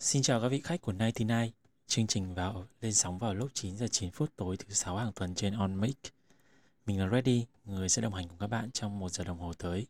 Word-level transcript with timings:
Xin 0.00 0.22
chào 0.22 0.40
các 0.40 0.48
vị 0.48 0.60
khách 0.60 0.80
của 0.80 0.92
99 0.92 1.28
Chương 1.86 2.06
trình 2.06 2.34
vào 2.34 2.66
lên 2.80 2.94
sóng 2.94 3.18
vào 3.18 3.34
lúc 3.34 3.50
9 3.54 3.76
giờ 3.76 3.88
9 3.88 4.10
phút 4.10 4.36
tối 4.36 4.56
thứ 4.56 4.74
sáu 4.74 4.96
hàng 4.96 5.12
tuần 5.12 5.34
trên 5.34 5.54
On 5.54 5.80
Mic. 5.80 5.96
Mình 6.86 7.00
là 7.00 7.08
Ready, 7.08 7.46
người 7.64 7.88
sẽ 7.88 8.02
đồng 8.02 8.14
hành 8.14 8.28
cùng 8.28 8.38
các 8.38 8.46
bạn 8.46 8.70
trong 8.70 8.98
một 8.98 9.12
giờ 9.12 9.24
đồng 9.24 9.38
hồ 9.38 9.52
tới. 9.52 9.86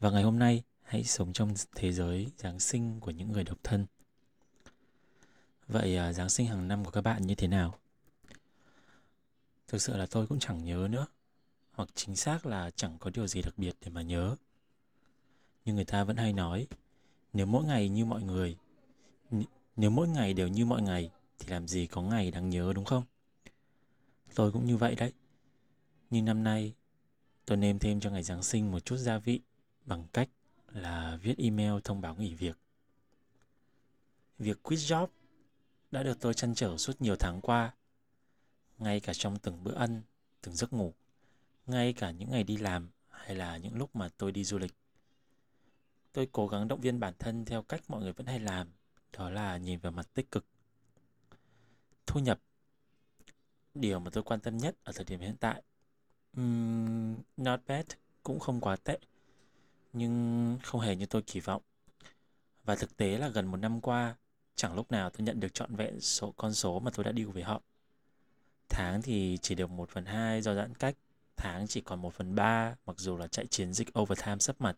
Và 0.00 0.10
ngày 0.10 0.22
hôm 0.22 0.38
nay, 0.38 0.62
hãy 0.82 1.04
sống 1.04 1.32
trong 1.32 1.54
thế 1.74 1.92
giới 1.92 2.26
Giáng 2.38 2.60
sinh 2.60 3.00
của 3.00 3.10
những 3.10 3.32
người 3.32 3.44
độc 3.44 3.58
thân. 3.62 3.86
Vậy 5.68 5.96
à, 5.96 6.12
Giáng 6.12 6.30
sinh 6.30 6.46
hàng 6.46 6.68
năm 6.68 6.84
của 6.84 6.90
các 6.90 7.00
bạn 7.00 7.26
như 7.26 7.34
thế 7.34 7.48
nào? 7.48 7.78
Thực 9.68 9.82
sự 9.82 9.96
là 9.96 10.06
tôi 10.06 10.26
cũng 10.26 10.38
chẳng 10.38 10.64
nhớ 10.64 10.88
nữa. 10.90 11.06
Hoặc 11.72 11.88
chính 11.94 12.16
xác 12.16 12.46
là 12.46 12.70
chẳng 12.70 12.96
có 12.98 13.10
điều 13.10 13.26
gì 13.26 13.42
đặc 13.42 13.54
biệt 13.56 13.76
để 13.80 13.90
mà 13.90 14.02
nhớ. 14.02 14.36
Nhưng 15.64 15.76
người 15.76 15.84
ta 15.84 16.04
vẫn 16.04 16.16
hay 16.16 16.32
nói 16.32 16.66
Nếu 17.32 17.46
mỗi 17.46 17.64
ngày 17.64 17.88
như 17.88 18.04
mọi 18.04 18.22
người 18.22 18.56
nếu 19.76 19.90
mỗi 19.90 20.08
ngày 20.08 20.34
đều 20.34 20.48
như 20.48 20.66
mọi 20.66 20.82
ngày 20.82 21.10
thì 21.38 21.46
làm 21.48 21.68
gì 21.68 21.86
có 21.86 22.02
ngày 22.02 22.30
đáng 22.30 22.50
nhớ 22.50 22.72
đúng 22.74 22.84
không? 22.84 23.04
Tôi 24.34 24.52
cũng 24.52 24.66
như 24.66 24.76
vậy 24.76 24.94
đấy. 24.94 25.12
Nhưng 26.10 26.24
năm 26.24 26.44
nay 26.44 26.74
tôi 27.44 27.56
nêm 27.56 27.78
thêm 27.78 28.00
cho 28.00 28.10
ngày 28.10 28.22
Giáng 28.22 28.42
sinh 28.42 28.70
một 28.70 28.80
chút 28.80 28.96
gia 28.96 29.18
vị 29.18 29.40
bằng 29.84 30.04
cách 30.12 30.28
là 30.72 31.18
viết 31.22 31.38
email 31.38 31.72
thông 31.84 32.00
báo 32.00 32.14
nghỉ 32.14 32.34
việc. 32.34 32.58
Việc 34.38 34.62
quit 34.62 34.78
job 34.78 35.06
đã 35.90 36.02
được 36.02 36.20
tôi 36.20 36.34
chăn 36.34 36.54
trở 36.54 36.76
suốt 36.76 37.00
nhiều 37.00 37.16
tháng 37.16 37.40
qua. 37.40 37.74
Ngay 38.78 39.00
cả 39.00 39.12
trong 39.14 39.38
từng 39.38 39.64
bữa 39.64 39.74
ăn, 39.74 40.02
từng 40.42 40.54
giấc 40.54 40.72
ngủ, 40.72 40.92
ngay 41.66 41.92
cả 41.92 42.10
những 42.10 42.30
ngày 42.30 42.44
đi 42.44 42.56
làm 42.56 42.88
hay 43.10 43.34
là 43.34 43.56
những 43.56 43.76
lúc 43.76 43.96
mà 43.96 44.08
tôi 44.16 44.32
đi 44.32 44.44
du 44.44 44.58
lịch. 44.58 44.74
Tôi 46.12 46.28
cố 46.32 46.48
gắng 46.48 46.68
động 46.68 46.80
viên 46.80 47.00
bản 47.00 47.14
thân 47.18 47.44
theo 47.44 47.62
cách 47.62 47.82
mọi 47.88 48.02
người 48.02 48.12
vẫn 48.12 48.26
hay 48.26 48.40
làm 48.40 48.68
đó 49.18 49.30
là 49.30 49.56
nhìn 49.56 49.78
vào 49.78 49.92
mặt 49.92 50.08
tích 50.14 50.30
cực. 50.30 50.46
Thu 52.06 52.20
nhập 52.20 52.40
điều 53.74 54.00
mà 54.00 54.10
tôi 54.10 54.22
quan 54.22 54.40
tâm 54.40 54.56
nhất 54.56 54.76
ở 54.84 54.92
thời 54.92 55.04
điểm 55.04 55.20
hiện 55.20 55.36
tại. 55.40 55.62
Um, 56.36 57.16
not 57.36 57.60
bad 57.66 57.86
cũng 58.22 58.40
không 58.40 58.60
quá 58.60 58.76
tệ 58.76 58.98
nhưng 59.92 60.58
không 60.62 60.80
hề 60.80 60.96
như 60.96 61.06
tôi 61.06 61.22
kỳ 61.22 61.40
vọng. 61.40 61.62
Và 62.64 62.74
thực 62.74 62.96
tế 62.96 63.18
là 63.18 63.28
gần 63.28 63.46
một 63.46 63.56
năm 63.56 63.80
qua 63.80 64.16
chẳng 64.54 64.74
lúc 64.74 64.92
nào 64.92 65.10
tôi 65.10 65.26
nhận 65.26 65.40
được 65.40 65.54
trọn 65.54 65.76
vẹn 65.76 66.00
số 66.00 66.32
con 66.36 66.54
số 66.54 66.78
mà 66.80 66.90
tôi 66.94 67.04
đã 67.04 67.12
điều 67.12 67.30
với 67.30 67.42
họ. 67.42 67.62
Tháng 68.68 69.02
thì 69.02 69.38
chỉ 69.42 69.54
được 69.54 69.70
một 69.70 69.90
phần 69.90 70.04
hai 70.04 70.42
do 70.42 70.54
giãn 70.54 70.74
cách 70.74 70.96
tháng 71.36 71.66
chỉ 71.66 71.80
còn 71.80 72.02
một 72.02 72.14
phần 72.14 72.34
ba 72.34 72.76
mặc 72.86 72.98
dù 72.98 73.16
là 73.16 73.26
chạy 73.26 73.46
chiến 73.46 73.72
dịch 73.72 73.98
overtime 73.98 74.38
sắp 74.38 74.56
mặt. 74.60 74.76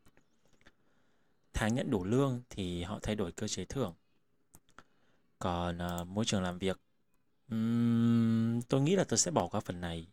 Tháng 1.53 1.75
nhận 1.75 1.91
đủ 1.91 2.05
lương 2.05 2.43
thì 2.51 2.83
họ 2.83 2.99
thay 3.03 3.15
đổi 3.15 3.33
cơ 3.33 3.49
chế 3.49 3.65
thưởng 3.65 3.95
còn 5.39 5.79
uh, 6.01 6.07
môi 6.07 6.25
trường 6.25 6.43
làm 6.43 6.59
việc 6.59 6.81
um, 7.51 8.61
tôi 8.69 8.81
nghĩ 8.81 8.97
là 8.97 9.05
tôi 9.05 9.19
sẽ 9.19 9.31
bỏ 9.31 9.49
qua 9.49 9.61
phần 9.61 9.81
này. 9.81 10.07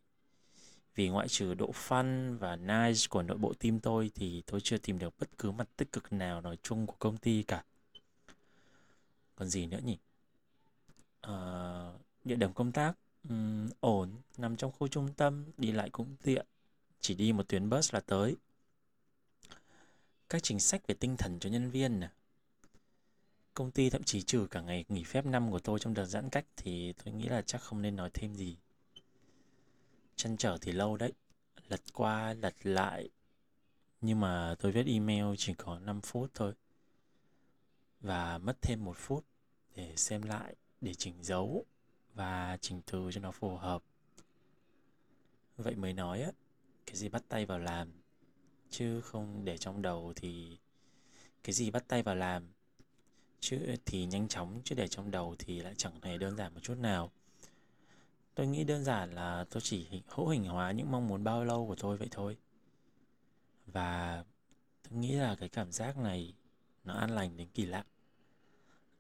Vì 0.96 1.10
ngoại 1.10 1.28
trừ 1.28 1.54
độ 1.54 1.72
fun 1.72 2.38
và 2.38 2.56
nice 2.56 3.08
của 3.10 3.22
nội 3.22 3.38
bộ 3.38 3.54
team 3.54 3.80
tôi 3.80 4.12
thì 4.16 4.44
tôi 4.46 4.62
chưa 4.62 4.78
tìm 4.78 5.00
được 5.00 5.20
bất 5.20 5.38
cứ 5.38 5.52
mặt 5.52 5.68
tích 5.78 5.92
cực 5.92 6.14
nào 6.14 6.42
nói 6.42 6.58
chung 6.64 6.88
của 6.88 6.96
công 7.00 7.18
ty 7.18 7.44
cả. 7.44 7.64
Còn 9.36 9.50
gì 9.50 9.66
nữa 9.66 9.80
nhỉ? 9.84 9.98
Uh, 11.28 12.02
địa 12.24 12.36
điểm 12.36 12.54
công 12.54 12.72
tác 12.72 12.94
um, 13.30 13.70
ổn 13.80 14.12
nằm 14.38 14.56
trong 14.56 14.72
khu 14.72 14.88
trung 14.88 15.14
tâm 15.14 15.46
đi 15.58 15.72
lại 15.72 15.90
cũng 15.90 16.16
tiện. 16.24 16.46
Chỉ 17.00 17.16
đi 17.16 17.34
một 17.34 17.48
tuyến 17.48 17.70
bus 17.70 17.94
là 17.94 18.00
tới. 18.00 18.36
Các 20.30 20.44
chính 20.44 20.60
sách 20.60 20.88
về 20.88 20.96
tinh 20.96 21.18
thần 21.18 21.40
cho 21.40 21.50
nhân 21.50 21.70
viên 21.70 22.00
nè. 22.00 22.10
Công 23.54 23.72
ty 23.72 23.90
thậm 23.90 24.04
chí 24.04 24.22
trừ 24.22 24.48
cả 24.52 24.62
ngày 24.62 24.86
nghỉ 24.90 25.04
phép 25.04 25.26
năm 25.26 25.52
của 25.52 25.60
tôi 25.60 25.80
trong 25.80 25.94
đợt 25.94 26.06
giãn 26.06 26.30
cách 26.30 26.46
thì 26.58 26.94
tôi 26.94 27.14
nghĩ 27.14 27.28
là 27.28 27.42
chắc 27.42 27.62
không 27.62 27.82
nên 27.82 27.96
nói 27.96 28.10
thêm 28.14 28.36
gì. 28.36 28.58
chăn 30.16 30.38
trở 30.38 30.58
thì 30.62 30.72
lâu 30.72 30.98
đấy, 30.98 31.14
lật 31.68 31.82
qua 31.94 32.34
lật 32.34 32.56
lại. 32.64 33.10
Nhưng 34.02 34.20
mà 34.20 34.56
tôi 34.60 34.72
viết 34.72 34.86
email 34.86 35.26
chỉ 35.38 35.54
có 35.54 35.80
5 35.80 36.02
phút 36.02 36.32
thôi. 36.34 36.54
Và 38.00 38.38
mất 38.38 38.62
thêm 38.62 38.86
một 38.86 38.98
phút 38.98 39.26
để 39.76 39.94
xem 39.96 40.22
lại, 40.22 40.56
để 40.82 40.94
chỉnh 40.94 41.24
dấu 41.24 41.66
và 42.14 42.58
chỉnh 42.62 42.82
từ 42.86 43.10
cho 43.14 43.22
nó 43.22 43.32
phù 43.32 43.58
hợp. 43.58 43.84
Vậy 45.58 45.76
mới 45.76 45.94
nói 45.94 46.22
á, 46.22 46.32
cái 46.86 46.96
gì 46.96 47.10
bắt 47.10 47.24
tay 47.28 47.46
vào 47.46 47.60
làm 47.60 47.92
chứ 48.70 49.02
không 49.02 49.46
để 49.46 49.58
trong 49.58 49.82
đầu 49.82 50.14
thì 50.16 50.58
cái 51.44 51.54
gì 51.54 51.72
bắt 51.72 51.84
tay 51.88 52.04
vào 52.04 52.16
làm 52.16 52.54
chứ 53.44 53.76
thì 53.86 54.06
nhanh 54.06 54.28
chóng, 54.28 54.62
chứ 54.64 54.76
để 54.76 54.88
trong 54.88 55.12
đầu 55.12 55.36
thì 55.40 55.60
lại 55.60 55.74
chẳng 55.78 56.02
hề 56.02 56.18
đơn 56.18 56.36
giản 56.36 56.54
một 56.54 56.60
chút 56.64 56.78
nào. 56.78 57.12
Tôi 58.36 58.48
nghĩ 58.48 58.64
đơn 58.64 58.84
giản 58.84 59.16
là 59.16 59.46
tôi 59.50 59.62
chỉ 59.62 59.88
hữu 60.08 60.28
hình 60.28 60.44
hóa 60.44 60.72
những 60.72 60.92
mong 60.92 61.08
muốn 61.08 61.24
bao 61.24 61.44
lâu 61.44 61.68
của 61.68 61.76
tôi 61.76 61.98
vậy 61.98 62.08
thôi. 62.12 62.38
Và 63.66 64.24
tôi 64.84 65.00
nghĩ 65.00 65.12
là 65.12 65.36
cái 65.36 65.50
cảm 65.50 65.72
giác 65.72 65.98
này 65.98 66.34
nó 66.84 66.94
an 66.94 67.10
lành 67.10 67.38
đến 67.38 67.48
kỳ 67.54 67.66
lạ. 67.66 67.86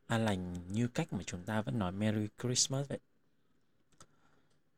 An 0.08 0.26
lành 0.26 0.72
như 0.72 0.88
cách 0.88 1.14
mà 1.14 1.24
chúng 1.24 1.44
ta 1.44 1.62
vẫn 1.62 1.80
nói 1.80 1.92
Merry 1.92 2.28
Christmas 2.42 2.88
vậy. 2.88 3.00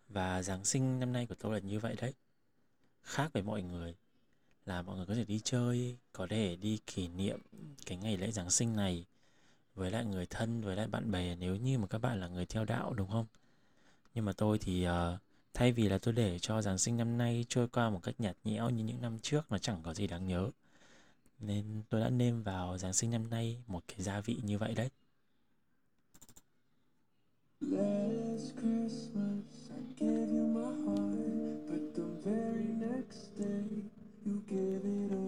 Và 0.09 0.41
Giáng 0.41 0.65
sinh 0.65 0.99
năm 0.99 1.13
nay 1.13 1.27
của 1.27 1.35
tôi 1.35 1.53
là 1.53 1.59
như 1.59 1.79
vậy 1.79 1.95
đấy. 2.01 2.13
Khác 3.01 3.29
với 3.33 3.43
mọi 3.43 3.61
người, 3.61 3.95
là 4.65 4.81
mọi 4.81 4.97
người 4.97 5.05
có 5.05 5.15
thể 5.15 5.25
đi 5.25 5.39
chơi, 5.43 5.97
có 6.13 6.27
thể 6.29 6.55
đi 6.55 6.79
kỷ 6.85 7.07
niệm 7.07 7.41
cái 7.85 7.97
ngày 7.97 8.17
lễ 8.17 8.31
Giáng 8.31 8.49
sinh 8.49 8.75
này 8.75 9.05
với 9.75 9.91
lại 9.91 10.05
người 10.05 10.25
thân 10.25 10.61
với 10.61 10.75
lại 10.75 10.87
bạn 10.87 11.11
bè 11.11 11.35
nếu 11.35 11.55
như 11.55 11.77
mà 11.77 11.87
các 11.87 11.97
bạn 11.97 12.19
là 12.19 12.27
người 12.27 12.45
theo 12.45 12.65
đạo 12.65 12.93
đúng 12.93 13.09
không? 13.09 13.25
Nhưng 14.13 14.25
mà 14.25 14.33
tôi 14.33 14.59
thì 14.59 14.87
uh, 14.87 14.93
thay 15.53 15.71
vì 15.71 15.89
là 15.89 15.97
tôi 15.97 16.13
để 16.13 16.39
cho 16.39 16.61
giáng 16.61 16.77
sinh 16.77 16.97
năm 16.97 17.17
nay 17.17 17.45
trôi 17.49 17.67
qua 17.67 17.89
một 17.89 17.99
cách 18.03 18.15
nhạt 18.19 18.37
nhẽo 18.43 18.69
như 18.69 18.83
những 18.83 19.01
năm 19.01 19.19
trước 19.19 19.51
nó 19.51 19.57
chẳng 19.57 19.81
có 19.83 19.93
gì 19.93 20.07
đáng 20.07 20.27
nhớ. 20.27 20.51
Nên 21.39 21.81
tôi 21.89 22.01
đã 22.01 22.09
nêm 22.09 22.43
vào 22.43 22.77
giáng 22.77 22.93
sinh 22.93 23.11
năm 23.11 23.29
nay 23.29 23.63
một 23.67 23.83
cái 23.87 23.97
gia 23.99 24.21
vị 24.21 24.39
như 24.43 24.57
vậy 24.57 24.75
đấy. 24.75 24.89
Last 27.61 28.53
Christmas 28.57 29.69
I 29.69 30.07
gave 30.07 30.29
you 30.37 30.47
my 30.47 30.71
heart 30.85 31.15
But 31.69 31.95
the 31.95 32.29
very 32.29 32.73
next 32.73 33.37
day 33.37 33.91
you 34.25 34.41
gave 34.47 34.85
it 34.85 35.24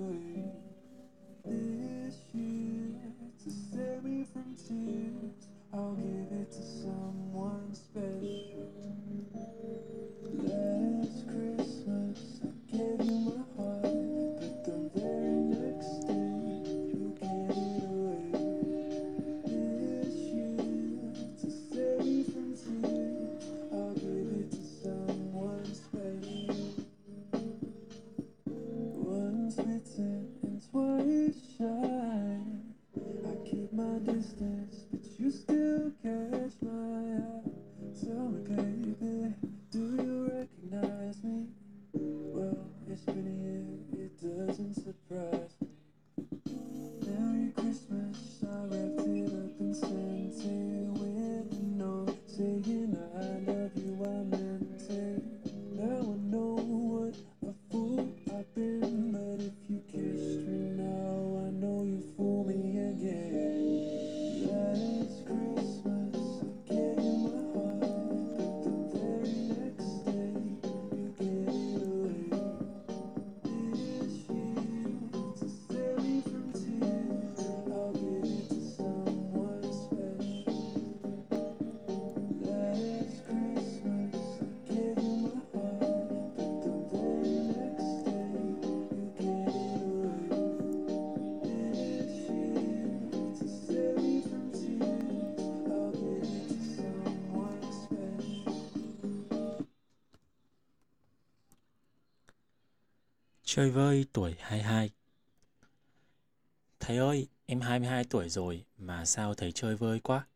Chơi 103.58 103.72
vơi 103.72 104.06
tuổi 104.14 104.36
22 104.40 104.90
Thầy 106.80 106.98
ơi, 106.98 107.28
em 107.46 107.62
22 107.62 108.04
tuổi 108.04 108.30
rồi 108.30 108.66
mà 108.78 109.06
sao 109.06 109.34
thầy 109.34 109.52
chơi 109.52 109.76
vơi 109.76 110.00
quá? 110.00 110.28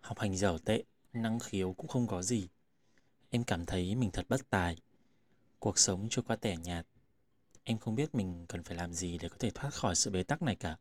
Học 0.00 0.18
hành 0.18 0.36
dở 0.36 0.58
tệ, 0.64 0.82
năng 1.12 1.38
khiếu 1.38 1.72
cũng 1.72 1.88
không 1.88 2.06
có 2.06 2.22
gì. 2.22 2.48
Em 3.30 3.44
cảm 3.44 3.66
thấy 3.66 3.94
mình 3.94 4.10
thật 4.10 4.26
bất 4.28 4.50
tài. 4.50 4.76
Cuộc 5.58 5.78
sống 5.78 6.06
trôi 6.10 6.24
qua 6.26 6.36
tẻ 6.36 6.56
nhạt. 6.56 6.86
Em 7.64 7.78
không 7.78 7.94
biết 7.94 8.14
mình 8.14 8.46
cần 8.48 8.62
phải 8.62 8.76
làm 8.76 8.92
gì 8.92 9.18
để 9.18 9.28
có 9.28 9.36
thể 9.38 9.50
thoát 9.50 9.74
khỏi 9.74 9.94
sự 9.94 10.10
bế 10.10 10.22
tắc 10.22 10.42
này 10.42 10.56
cả. 10.56 10.76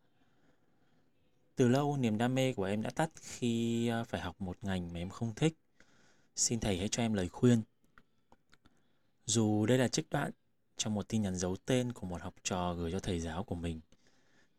Từ 1.55 1.67
lâu 1.67 1.97
niềm 1.97 2.17
đam 2.17 2.35
mê 2.35 2.53
của 2.53 2.63
em 2.63 2.81
đã 2.81 2.89
tắt 2.89 3.09
khi 3.21 3.87
à, 3.87 4.03
phải 4.03 4.21
học 4.21 4.41
một 4.41 4.57
ngành 4.61 4.93
mà 4.93 4.99
em 4.99 5.09
không 5.09 5.35
thích. 5.35 5.53
Xin 6.35 6.59
thầy 6.59 6.77
hãy 6.77 6.87
cho 6.91 7.03
em 7.03 7.13
lời 7.13 7.29
khuyên. 7.29 7.61
Dù 9.25 9.65
đây 9.65 9.77
là 9.77 9.87
trích 9.87 10.09
đoạn 10.09 10.31
trong 10.77 10.93
một 10.93 11.07
tin 11.07 11.21
nhắn 11.21 11.35
giấu 11.35 11.55
tên 11.65 11.93
của 11.93 12.07
một 12.07 12.21
học 12.21 12.35
trò 12.43 12.73
gửi 12.73 12.91
cho 12.91 12.99
thầy 12.99 13.19
giáo 13.19 13.43
của 13.43 13.55
mình, 13.55 13.81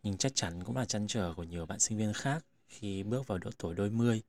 nhưng 0.02 0.16
chắc 0.16 0.34
chắn 0.34 0.64
cũng 0.64 0.76
là 0.76 0.84
chăn 0.84 1.06
trở 1.06 1.34
của 1.34 1.42
nhiều 1.42 1.66
bạn 1.66 1.78
sinh 1.78 1.98
viên 1.98 2.12
khác 2.12 2.44
khi 2.68 3.02
bước 3.02 3.26
vào 3.26 3.38
độ 3.38 3.50
tuổi 3.58 3.74
đôi 3.74 3.90
mươi. 3.90 4.22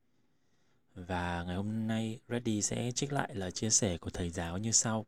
Và 0.95 1.44
ngày 1.44 1.56
hôm 1.56 1.88
nay 1.88 2.19
Reddy 2.30 2.62
sẽ 2.62 2.92
trích 2.92 3.13
lại 3.13 3.36
lời 3.36 3.51
chia 3.51 3.69
sẻ 3.69 3.98
của 3.98 4.10
thầy 4.10 4.30
giáo 4.30 4.57
như 4.57 4.72
sau. 4.72 5.06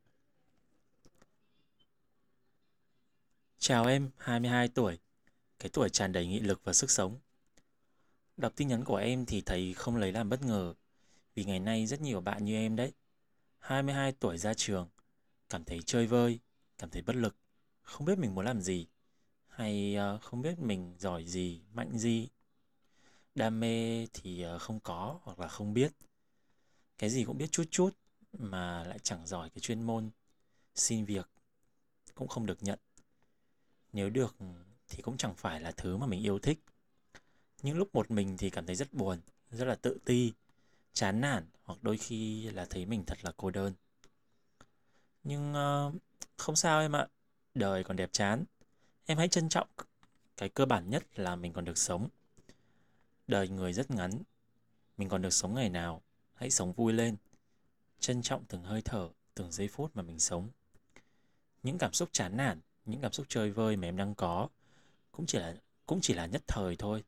Chào 3.60 3.86
em, 3.86 4.10
22 4.18 4.68
tuổi, 4.68 4.98
cái 5.60 5.70
tuổi 5.74 5.90
tràn 5.90 6.12
đầy 6.12 6.28
nghị 6.28 6.40
lực 6.40 6.62
và 6.64 6.74
sức 6.74 6.92
sống. 6.92 7.20
Đọc 8.38 8.54
tin 8.56 8.68
nhắn 8.68 8.84
của 8.84 8.96
em 8.96 9.26
thì 9.26 9.42
thầy 9.42 9.74
không 9.74 9.96
lấy 9.96 10.12
làm 10.12 10.30
bất 10.30 10.42
ngờ, 10.42 10.74
vì 11.36 11.44
ngày 11.44 11.60
nay 11.60 11.86
rất 11.86 12.02
nhiều 12.02 12.22
bạn 12.22 12.46
như 12.46 12.56
em 12.56 12.76
đấy. 12.76 12.94
22 13.60 14.12
tuổi 14.12 14.38
ra 14.38 14.54
trường, 14.54 14.88
cảm 15.50 15.64
thấy 15.64 15.80
chơi 15.86 16.08
vơi, 16.08 16.40
cảm 16.80 16.90
thấy 16.90 17.02
bất 17.02 17.16
lực, 17.16 17.36
không 17.82 18.06
biết 18.06 18.18
mình 18.18 18.36
muốn 18.36 18.46
làm 18.46 18.62
gì, 18.62 18.88
hay 19.48 19.96
ờ, 19.96 20.18
không 20.18 20.42
biết 20.42 20.60
mình 20.60 20.96
giỏi 20.98 21.26
gì, 21.26 21.62
mạnh 21.74 21.98
gì. 21.98 22.28
Đam 23.36 23.60
mê 23.60 24.08
thì 24.14 24.42
ờ, 24.42 24.60
không 24.60 24.80
có 24.80 25.20
hoặc 25.24 25.40
là 25.40 25.48
không 25.48 25.74
biết. 25.74 25.92
Cái 26.98 27.10
gì 27.10 27.24
cũng 27.24 27.38
biết 27.38 27.52
chút 27.52 27.68
chút 27.72 27.90
mà 28.34 28.84
lại 28.84 29.00
chẳng 29.00 29.28
giỏi 29.28 29.50
cái 29.50 29.60
chuyên 29.60 29.82
môn. 29.82 30.10
Xin 30.76 31.06
việc 31.06 31.30
cũng 32.16 32.28
không 32.28 32.46
được 32.46 32.64
nhận. 32.64 32.80
Nếu 33.94 34.10
được 34.10 34.36
thì 34.88 35.02
cũng 35.02 35.18
chẳng 35.18 35.36
phải 35.36 35.62
là 35.62 35.72
thứ 35.72 35.98
mà 35.98 36.06
mình 36.06 36.26
yêu 36.26 36.40
thích. 36.40 36.60
Những 37.62 37.78
lúc 37.78 37.96
một 37.96 38.12
mình 38.12 38.38
thì 38.38 38.50
cảm 38.50 38.66
thấy 38.66 38.76
rất 38.76 38.94
buồn, 38.94 39.20
rất 39.52 39.66
là 39.66 39.76
tự 39.76 39.98
ti, 40.06 40.34
chán 40.94 41.22
nản 41.22 41.46
hoặc 41.64 41.84
đôi 41.84 41.98
khi 41.98 42.44
là 42.44 42.66
thấy 42.66 42.86
mình 42.86 43.04
thật 43.08 43.18
là 43.22 43.32
cô 43.38 43.52
đơn. 43.52 43.74
Nhưng 45.24 45.54
uh, 45.54 45.94
không 46.38 46.56
sao 46.56 46.80
em 46.82 46.96
ạ, 46.96 47.08
đời 47.54 47.84
còn 47.84 47.98
đẹp 47.98 48.10
chán. 48.12 48.44
Em 49.06 49.18
hãy 49.18 49.28
trân 49.28 49.50
trọng 49.50 49.68
cái 50.38 50.50
cơ 50.50 50.66
bản 50.66 50.90
nhất 50.90 51.20
là 51.20 51.36
mình 51.36 51.54
còn 51.54 51.66
được 51.66 51.78
sống. 51.78 52.10
Đời 53.28 53.48
người 53.48 53.74
rất 53.74 53.92
ngắn, 53.92 54.12
mình 54.98 55.10
còn 55.10 55.22
được 55.22 55.34
sống 55.34 55.56
ngày 55.56 55.70
nào, 55.70 56.02
hãy 56.34 56.50
sống 56.52 56.74
vui 56.74 56.94
lên. 56.94 57.16
Trân 58.00 58.22
trọng 58.22 58.46
từng 58.46 58.64
hơi 58.64 58.82
thở, 58.82 59.10
từng 59.34 59.52
giây 59.52 59.68
phút 59.68 59.92
mà 59.96 60.02
mình 60.02 60.20
sống. 60.20 60.50
Những 61.64 61.78
cảm 61.78 61.94
xúc 61.94 62.10
chán 62.12 62.38
nản, 62.38 62.60
những 62.86 63.02
cảm 63.02 63.12
xúc 63.12 63.26
chơi 63.30 63.52
vơi 63.52 63.78
mà 63.78 63.88
em 63.88 63.98
đang 63.98 64.16
có 64.16 64.50
cũng 65.12 65.26
chỉ 65.26 65.40
là 65.40 65.56
cũng 65.86 66.02
chỉ 66.02 66.14
là 66.14 66.26
nhất 66.26 66.42
thời 66.48 66.76
thôi. 66.76 67.04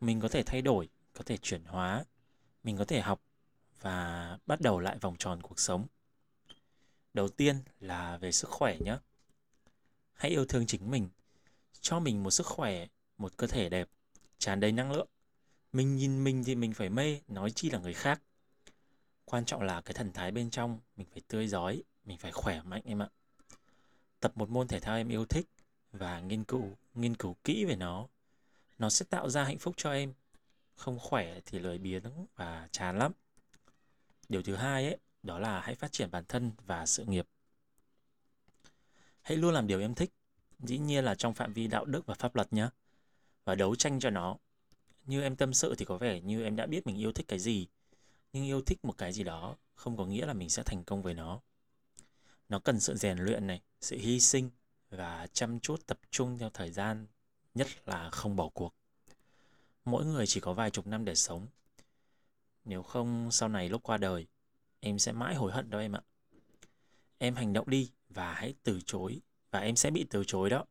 Mình 0.00 0.20
có 0.20 0.28
thể 0.28 0.42
thay 0.42 0.62
đổi, 0.62 0.88
có 1.12 1.24
thể 1.26 1.36
chuyển 1.36 1.64
hóa, 1.64 2.04
mình 2.64 2.76
có 2.76 2.84
thể 2.84 3.00
học 3.00 3.20
và 3.80 4.38
bắt 4.46 4.60
đầu 4.60 4.80
lại 4.80 4.98
vòng 4.98 5.16
tròn 5.18 5.42
cuộc 5.42 5.60
sống. 5.60 5.86
Đầu 7.14 7.28
tiên 7.28 7.56
là 7.80 8.16
về 8.16 8.32
sức 8.32 8.50
khỏe 8.50 8.76
nhé. 8.78 8.96
Hãy 10.14 10.30
yêu 10.30 10.46
thương 10.46 10.66
chính 10.66 10.90
mình, 10.90 11.08
cho 11.80 12.00
mình 12.00 12.22
một 12.22 12.30
sức 12.30 12.46
khỏe, 12.46 12.86
một 13.18 13.36
cơ 13.36 13.46
thể 13.46 13.68
đẹp, 13.68 13.88
tràn 14.38 14.60
đầy 14.60 14.72
năng 14.72 14.92
lượng. 14.92 15.08
Mình 15.72 15.96
nhìn 15.96 16.24
mình 16.24 16.44
thì 16.44 16.54
mình 16.54 16.74
phải 16.74 16.88
mê, 16.88 17.20
nói 17.28 17.50
chi 17.50 17.70
là 17.70 17.78
người 17.78 17.94
khác. 17.94 18.22
Quan 19.24 19.44
trọng 19.44 19.62
là 19.62 19.80
cái 19.80 19.94
thần 19.94 20.12
thái 20.12 20.30
bên 20.30 20.50
trong, 20.50 20.80
mình 20.96 21.06
phải 21.12 21.22
tươi 21.28 21.48
giói, 21.48 21.82
mình 22.04 22.18
phải 22.18 22.32
khỏe 22.32 22.62
mạnh 22.62 22.82
em 22.84 23.02
ạ. 23.02 23.08
Tập 24.20 24.32
một 24.34 24.50
môn 24.50 24.68
thể 24.68 24.80
thao 24.80 24.96
em 24.96 25.08
yêu 25.08 25.24
thích 25.24 25.46
và 25.92 26.20
nghiên 26.20 26.44
cứu, 26.44 26.76
nghiên 26.94 27.16
cứu 27.16 27.36
kỹ 27.44 27.64
về 27.64 27.76
nó. 27.76 28.08
Nó 28.78 28.90
sẽ 28.90 29.06
tạo 29.10 29.30
ra 29.30 29.44
hạnh 29.44 29.58
phúc 29.58 29.74
cho 29.76 29.92
em. 29.92 30.12
Không 30.74 30.98
khỏe 30.98 31.40
thì 31.46 31.58
lười 31.58 31.78
biếng 31.78 32.26
và 32.36 32.68
chán 32.72 32.98
lắm. 32.98 33.12
Điều 34.28 34.42
thứ 34.42 34.54
hai 34.54 34.86
ấy, 34.86 34.98
đó 35.22 35.38
là 35.38 35.60
hãy 35.60 35.74
phát 35.74 35.92
triển 35.92 36.10
bản 36.10 36.24
thân 36.28 36.50
và 36.66 36.86
sự 36.86 37.04
nghiệp. 37.04 37.26
Hãy 39.22 39.36
luôn 39.36 39.54
làm 39.54 39.66
điều 39.66 39.80
em 39.80 39.94
thích, 39.94 40.10
dĩ 40.58 40.78
nhiên 40.78 41.04
là 41.04 41.14
trong 41.14 41.34
phạm 41.34 41.52
vi 41.52 41.66
đạo 41.66 41.84
đức 41.84 42.06
và 42.06 42.14
pháp 42.14 42.36
luật 42.36 42.52
nhé. 42.52 42.68
Và 43.44 43.54
đấu 43.54 43.74
tranh 43.74 44.00
cho 44.00 44.10
nó. 44.10 44.36
Như 45.06 45.22
em 45.22 45.36
tâm 45.36 45.54
sự 45.54 45.74
thì 45.78 45.84
có 45.84 45.98
vẻ 45.98 46.20
như 46.20 46.44
em 46.44 46.56
đã 46.56 46.66
biết 46.66 46.86
mình 46.86 46.96
yêu 46.96 47.12
thích 47.12 47.28
cái 47.28 47.38
gì, 47.38 47.66
nhưng 48.32 48.44
yêu 48.44 48.62
thích 48.66 48.78
một 48.82 48.98
cái 48.98 49.12
gì 49.12 49.24
đó 49.24 49.56
không 49.74 49.96
có 49.96 50.06
nghĩa 50.06 50.26
là 50.26 50.32
mình 50.32 50.50
sẽ 50.50 50.62
thành 50.62 50.84
công 50.84 51.02
với 51.02 51.14
nó. 51.14 51.40
Nó 52.48 52.58
cần 52.58 52.80
sự 52.80 52.96
rèn 52.96 53.18
luyện 53.18 53.46
này, 53.46 53.60
sự 53.80 53.96
hy 53.96 54.20
sinh 54.20 54.50
và 54.90 55.26
chăm 55.32 55.60
chút 55.60 55.86
tập 55.86 55.98
trung 56.10 56.38
theo 56.38 56.50
thời 56.50 56.70
gian, 56.70 57.06
nhất 57.54 57.68
là 57.86 58.10
không 58.10 58.36
bỏ 58.36 58.48
cuộc. 58.48 58.74
Mỗi 59.84 60.04
người 60.04 60.26
chỉ 60.26 60.40
có 60.40 60.52
vài 60.52 60.70
chục 60.70 60.86
năm 60.86 61.04
để 61.04 61.14
sống. 61.14 61.46
Nếu 62.64 62.82
không 62.82 63.30
sau 63.30 63.48
này 63.48 63.68
lúc 63.68 63.82
qua 63.82 63.96
đời, 63.96 64.26
em 64.82 64.98
sẽ 64.98 65.12
mãi 65.12 65.34
hối 65.34 65.52
hận 65.52 65.70
đó 65.70 65.78
em 65.78 65.92
ạ. 65.92 66.00
Em 67.18 67.34
hành 67.34 67.52
động 67.52 67.70
đi 67.70 67.90
và 68.08 68.34
hãy 68.34 68.54
từ 68.62 68.80
chối 68.86 69.20
và 69.50 69.60
em 69.60 69.76
sẽ 69.76 69.90
bị 69.90 70.06
từ 70.10 70.24
chối 70.26 70.50
đó. 70.50 70.64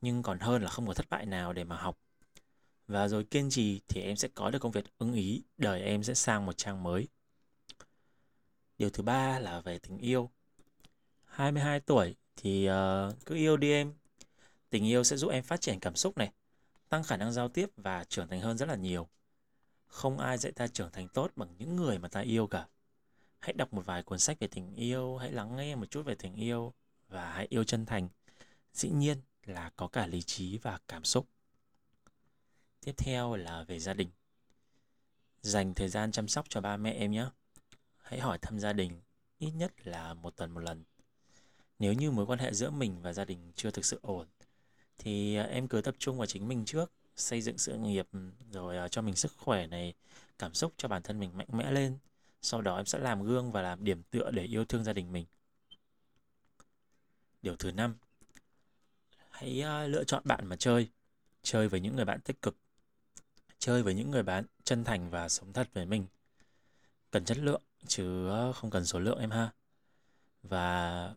Nhưng 0.00 0.22
còn 0.22 0.38
hơn 0.38 0.62
là 0.62 0.70
không 0.70 0.86
có 0.86 0.94
thất 0.94 1.06
bại 1.10 1.26
nào 1.26 1.52
để 1.52 1.64
mà 1.64 1.76
học. 1.76 1.98
Và 2.88 3.08
rồi 3.08 3.24
kiên 3.24 3.50
trì 3.50 3.80
thì 3.88 4.00
em 4.00 4.16
sẽ 4.16 4.28
có 4.34 4.50
được 4.50 4.58
công 4.58 4.72
việc 4.72 4.84
ưng 4.98 5.14
ý, 5.14 5.42
đời 5.56 5.82
em 5.82 6.02
sẽ 6.02 6.14
sang 6.14 6.46
một 6.46 6.56
trang 6.56 6.82
mới. 6.82 7.08
Điều 8.78 8.90
thứ 8.90 9.02
ba 9.02 9.38
là 9.38 9.60
về 9.60 9.78
tình 9.78 9.98
yêu. 9.98 10.30
22 11.24 11.80
tuổi 11.80 12.16
thì 12.36 12.68
uh, 12.70 13.26
cứ 13.26 13.34
yêu 13.34 13.56
đi 13.56 13.70
em. 13.70 13.94
Tình 14.70 14.86
yêu 14.86 15.04
sẽ 15.04 15.16
giúp 15.16 15.30
em 15.30 15.44
phát 15.44 15.60
triển 15.60 15.80
cảm 15.80 15.96
xúc 15.96 16.18
này, 16.18 16.32
tăng 16.88 17.02
khả 17.02 17.16
năng 17.16 17.32
giao 17.32 17.48
tiếp 17.48 17.70
và 17.76 18.04
trưởng 18.04 18.28
thành 18.28 18.40
hơn 18.40 18.58
rất 18.58 18.68
là 18.68 18.76
nhiều. 18.76 19.08
Không 19.86 20.18
ai 20.18 20.38
dạy 20.38 20.52
ta 20.52 20.66
trưởng 20.66 20.90
thành 20.90 21.08
tốt 21.08 21.30
bằng 21.36 21.48
những 21.58 21.76
người 21.76 21.98
mà 21.98 22.08
ta 22.08 22.20
yêu 22.20 22.46
cả 22.46 22.66
hãy 23.44 23.52
đọc 23.52 23.72
một 23.72 23.86
vài 23.86 24.02
cuốn 24.02 24.18
sách 24.18 24.38
về 24.38 24.46
tình 24.46 24.74
yêu, 24.74 25.16
hãy 25.16 25.32
lắng 25.32 25.56
nghe 25.56 25.74
một 25.74 25.90
chút 25.90 26.02
về 26.06 26.14
tình 26.14 26.34
yêu 26.34 26.72
và 27.08 27.32
hãy 27.32 27.46
yêu 27.50 27.64
chân 27.64 27.86
thành. 27.86 28.08
Dĩ 28.72 28.90
nhiên 28.90 29.18
là 29.44 29.70
có 29.76 29.88
cả 29.88 30.06
lý 30.06 30.22
trí 30.22 30.58
và 30.58 30.78
cảm 30.88 31.04
xúc. 31.04 31.28
Tiếp 32.80 32.92
theo 32.96 33.36
là 33.36 33.64
về 33.64 33.78
gia 33.78 33.94
đình. 33.94 34.10
Dành 35.42 35.74
thời 35.74 35.88
gian 35.88 36.12
chăm 36.12 36.28
sóc 36.28 36.46
cho 36.48 36.60
ba 36.60 36.76
mẹ 36.76 36.92
em 36.92 37.10
nhé. 37.10 37.26
Hãy 37.96 38.20
hỏi 38.20 38.38
thăm 38.38 38.58
gia 38.58 38.72
đình, 38.72 39.00
ít 39.38 39.50
nhất 39.50 39.86
là 39.86 40.14
một 40.14 40.36
tuần 40.36 40.50
một 40.50 40.60
lần. 40.60 40.84
Nếu 41.78 41.92
như 41.92 42.10
mối 42.10 42.26
quan 42.26 42.38
hệ 42.38 42.52
giữa 42.52 42.70
mình 42.70 43.02
và 43.02 43.12
gia 43.12 43.24
đình 43.24 43.52
chưa 43.54 43.70
thực 43.70 43.84
sự 43.84 43.98
ổn, 44.02 44.26
thì 44.98 45.36
à, 45.36 45.42
em 45.44 45.68
cứ 45.68 45.80
tập 45.80 45.94
trung 45.98 46.18
vào 46.18 46.26
chính 46.26 46.48
mình 46.48 46.64
trước, 46.64 46.92
xây 47.16 47.42
dựng 47.42 47.58
sự 47.58 47.78
nghiệp, 47.78 48.08
rồi 48.50 48.78
à, 48.78 48.88
cho 48.88 49.02
mình 49.02 49.16
sức 49.16 49.32
khỏe 49.36 49.66
này, 49.66 49.94
cảm 50.38 50.54
xúc 50.54 50.72
cho 50.76 50.88
bản 50.88 51.02
thân 51.02 51.20
mình 51.20 51.36
mạnh 51.36 51.48
mẽ 51.52 51.70
lên 51.70 51.98
sau 52.44 52.62
đó 52.62 52.76
em 52.76 52.86
sẽ 52.86 52.98
làm 52.98 53.22
gương 53.22 53.52
và 53.52 53.62
làm 53.62 53.84
điểm 53.84 54.02
tựa 54.10 54.30
để 54.30 54.44
yêu 54.44 54.64
thương 54.64 54.84
gia 54.84 54.92
đình 54.92 55.12
mình. 55.12 55.26
Điều 57.42 57.56
thứ 57.56 57.72
năm, 57.72 57.96
hãy 59.30 59.60
ờ, 59.60 59.86
lựa 59.86 60.04
chọn 60.04 60.22
bạn 60.24 60.46
mà 60.46 60.56
chơi. 60.56 60.88
Chơi 61.42 61.68
với 61.68 61.80
những 61.80 61.96
người 61.96 62.04
bạn 62.04 62.20
tích 62.20 62.42
cực. 62.42 62.56
Chơi 63.58 63.82
với 63.82 63.94
những 63.94 64.10
người 64.10 64.22
bạn 64.22 64.44
chân 64.64 64.84
thành 64.84 65.10
và 65.10 65.28
sống 65.28 65.52
thật 65.52 65.68
với 65.72 65.86
mình. 65.86 66.06
Cần 67.10 67.24
chất 67.24 67.38
lượng 67.38 67.62
chứ 67.86 68.28
ờ, 68.28 68.52
không 68.52 68.70
cần 68.70 68.86
số 68.86 68.98
lượng 68.98 69.18
em 69.18 69.30
ha. 69.30 69.50
Và 70.42 71.14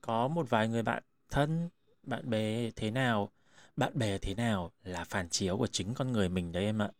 có 0.00 0.28
một 0.28 0.50
vài 0.50 0.68
người 0.68 0.82
bạn 0.82 1.02
thân, 1.30 1.68
bạn 2.02 2.30
bè 2.30 2.70
thế 2.70 2.90
nào, 2.90 3.30
bạn 3.76 3.98
bè 3.98 4.18
thế 4.18 4.34
nào 4.34 4.72
là 4.84 5.04
phản 5.04 5.28
chiếu 5.28 5.58
của 5.58 5.66
chính 5.66 5.94
con 5.94 6.12
người 6.12 6.28
mình 6.28 6.52
đấy 6.52 6.64
em 6.64 6.82
ạ. 6.82 6.90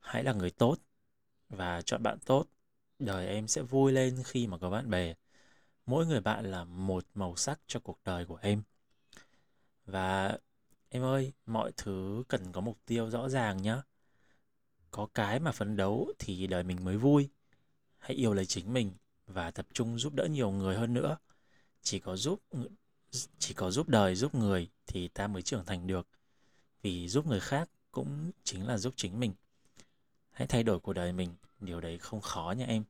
Hãy 0.00 0.24
là 0.24 0.32
người 0.32 0.50
tốt 0.50 0.76
và 1.52 1.82
chọn 1.82 2.02
bạn 2.02 2.18
tốt. 2.26 2.46
Đời 2.98 3.26
em 3.26 3.48
sẽ 3.48 3.62
vui 3.62 3.92
lên 3.92 4.22
khi 4.24 4.46
mà 4.46 4.58
có 4.58 4.70
bạn 4.70 4.90
bè. 4.90 5.14
Mỗi 5.86 6.06
người 6.06 6.20
bạn 6.20 6.50
là 6.50 6.64
một 6.64 7.06
màu 7.14 7.36
sắc 7.36 7.60
cho 7.66 7.80
cuộc 7.80 7.98
đời 8.04 8.24
của 8.24 8.38
em. 8.42 8.62
Và 9.86 10.38
em 10.88 11.02
ơi, 11.02 11.32
mọi 11.46 11.72
thứ 11.76 12.22
cần 12.28 12.52
có 12.52 12.60
mục 12.60 12.78
tiêu 12.86 13.10
rõ 13.10 13.28
ràng 13.28 13.62
nhé. 13.62 13.76
Có 14.90 15.08
cái 15.14 15.40
mà 15.40 15.52
phấn 15.52 15.76
đấu 15.76 16.12
thì 16.18 16.46
đời 16.46 16.62
mình 16.62 16.84
mới 16.84 16.96
vui. 16.96 17.28
Hãy 17.98 18.16
yêu 18.16 18.32
lấy 18.34 18.46
chính 18.46 18.72
mình 18.72 18.92
và 19.26 19.50
tập 19.50 19.66
trung 19.72 19.98
giúp 19.98 20.14
đỡ 20.14 20.24
nhiều 20.24 20.50
người 20.50 20.76
hơn 20.76 20.94
nữa. 20.94 21.16
Chỉ 21.82 21.98
có 21.98 22.16
giúp 22.16 22.42
chỉ 23.38 23.54
có 23.54 23.70
giúp 23.70 23.88
đời 23.88 24.14
giúp 24.14 24.34
người 24.34 24.70
thì 24.86 25.08
ta 25.08 25.26
mới 25.26 25.42
trưởng 25.42 25.66
thành 25.66 25.86
được. 25.86 26.08
Vì 26.82 27.08
giúp 27.08 27.26
người 27.26 27.40
khác 27.40 27.70
cũng 27.90 28.30
chính 28.44 28.66
là 28.66 28.78
giúp 28.78 28.94
chính 28.96 29.20
mình. 29.20 29.32
Hãy 30.32 30.46
thay 30.46 30.62
đổi 30.62 30.80
cuộc 30.80 30.92
đời 30.92 31.12
mình, 31.12 31.34
điều 31.60 31.80
đấy 31.80 31.98
không 31.98 32.20
khó 32.20 32.54
nha 32.58 32.66
em. 32.66 32.84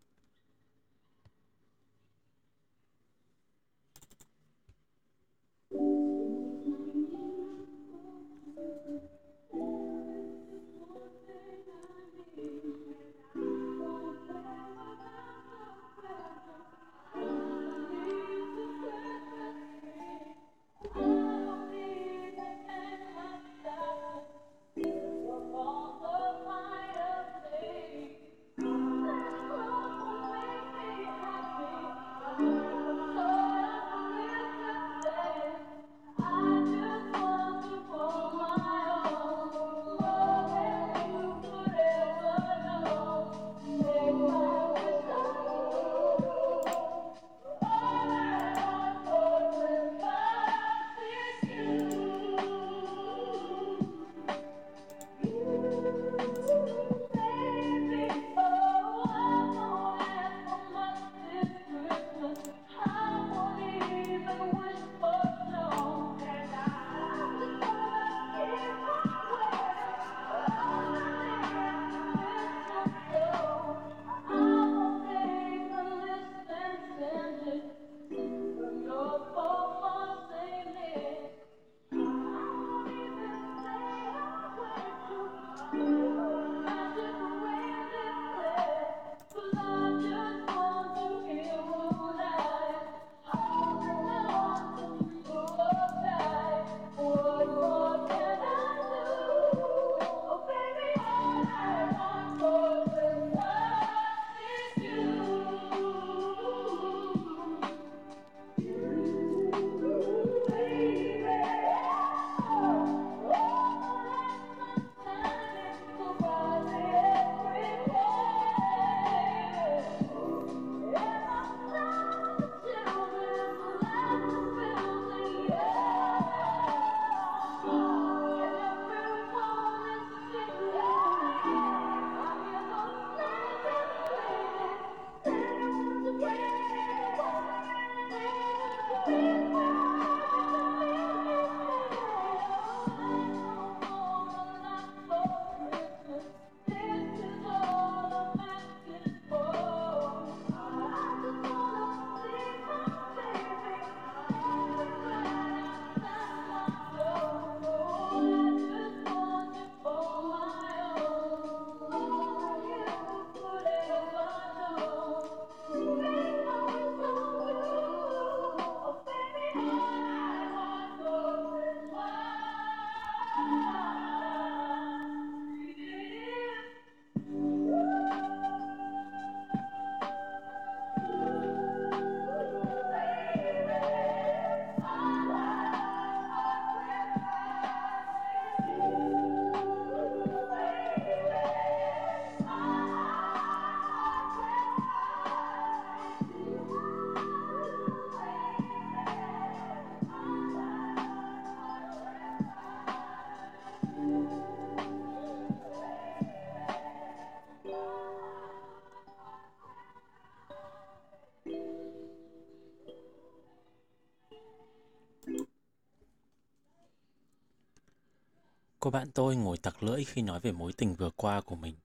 Bạn 218.92 219.10
tôi 219.10 219.36
ngồi 219.36 219.58
tặc 219.58 219.82
lưỡi 219.82 220.04
khi 220.04 220.22
nói 220.22 220.40
về 220.40 220.52
mối 220.52 220.72
tình 220.72 220.94
vừa 220.94 221.10
qua 221.10 221.40
của 221.40 221.54
mình. 221.54 221.76